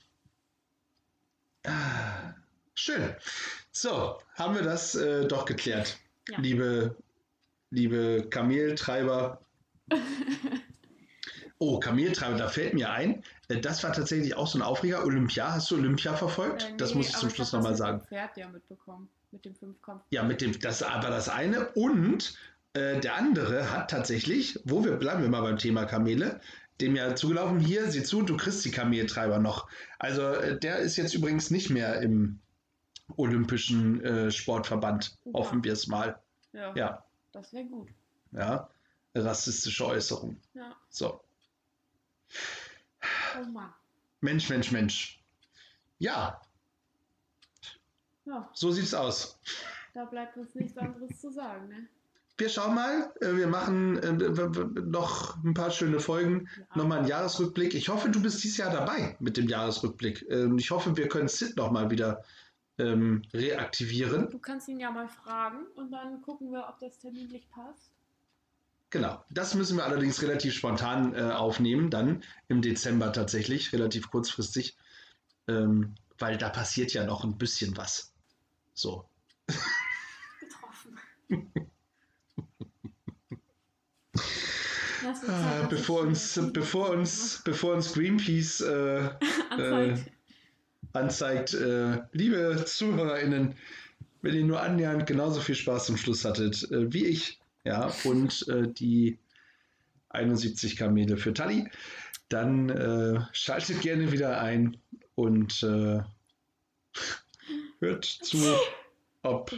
[1.66, 2.34] Ah,
[2.76, 3.16] Schön.
[3.72, 5.98] So, haben wir das äh, doch geklärt.
[6.30, 6.40] Ja.
[6.40, 6.96] Liebe,
[7.72, 9.42] liebe Kameltreiber.
[11.58, 15.06] Oh, Kameltreiber, da fällt mir ein, äh, das war tatsächlich auch so ein Aufreger.
[15.06, 16.64] Olympia, hast du Olympia verfolgt?
[16.64, 18.02] Äh, das nee, muss ich zum Schluss das nochmal mit dem sagen.
[18.02, 19.10] Pferd ja mitbekommen.
[19.32, 20.04] Mit dem Fünfkampf.
[20.12, 21.70] Ja, mit dem, das aber das eine.
[21.72, 22.38] Und
[22.74, 26.40] äh, der andere hat tatsächlich, wo wir bleiben wir mal beim Thema Kamele,
[26.82, 29.70] dem ja zugelaufen, hier, sieh zu, du kriegst die Kameltreiber noch.
[30.00, 32.40] Also äh, der ist jetzt übrigens nicht mehr im
[33.18, 35.40] Olympischen äh, Sportverband, Oha.
[35.40, 36.20] hoffen wir es mal.
[36.54, 37.90] Ja, Ja, das wäre gut.
[38.32, 38.70] ja.
[39.18, 40.36] Rassistische Äußerung.
[40.54, 40.76] Ja.
[40.90, 41.22] So.
[43.40, 43.74] Oh Mann.
[44.22, 45.22] Mensch, Mensch, Mensch.
[46.00, 46.42] Ja,
[48.26, 49.40] Ja, so sieht's aus.
[49.94, 51.88] da bleibt uns nichts anderes zu sagen, ne?
[52.38, 53.14] Wir schauen mal.
[53.22, 56.50] Äh, Wir machen äh, noch ein paar schöne Folgen.
[56.58, 56.78] Ja.
[56.82, 57.74] Nochmal einen Jahresrückblick.
[57.76, 60.26] Ich hoffe, du bist dieses Jahr dabei mit dem Jahresrückblick.
[60.30, 62.26] Ähm, Ich hoffe, wir können Sid nochmal wieder
[62.78, 64.30] ähm, reaktivieren.
[64.32, 67.95] Du kannst ihn ja mal fragen und dann gucken wir, ob das terminlich passt.
[68.90, 69.24] Genau.
[69.30, 74.78] Das müssen wir allerdings relativ spontan äh, aufnehmen, dann im Dezember tatsächlich, relativ kurzfristig,
[75.48, 78.14] ähm, weil da passiert ja noch ein bisschen was.
[78.74, 79.10] So.
[80.40, 81.00] Getroffen.
[85.28, 89.10] Ah, bevor uns, bevor uns, bevor uns Greenpeace äh,
[89.52, 90.12] Anzeigt.
[90.94, 93.56] anzeigt, äh, liebe ZuhörerInnen,
[94.22, 98.48] wenn ihr nur annähernd genauso viel Spaß zum Schluss hattet äh, wie ich, ja, und
[98.48, 99.20] äh, die
[100.10, 101.70] 71 Kamele für Tali,
[102.30, 104.78] dann äh, schaltet gerne wieder ein
[105.16, 106.02] und äh,
[107.80, 108.56] hört zu,
[109.24, 109.52] ob.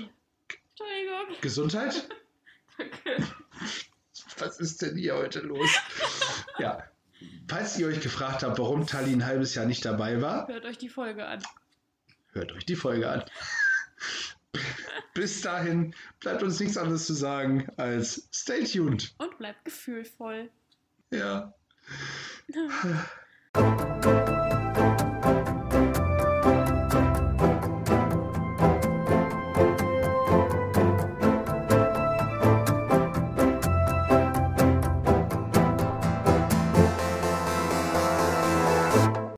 [1.42, 2.08] Gesundheit.
[4.38, 5.70] Was ist denn hier heute los?
[6.60, 6.84] ja.
[7.48, 10.78] Falls ihr euch gefragt habt, warum Tali ein halbes Jahr nicht dabei war, Hört euch
[10.78, 11.42] die Folge an.
[12.34, 13.24] hört euch die Folge an.
[15.14, 19.14] Bis dahin bleibt uns nichts anderes zu sagen als stay tuned.
[19.18, 20.50] Und bleibt gefühlvoll.
[21.12, 21.54] Ja.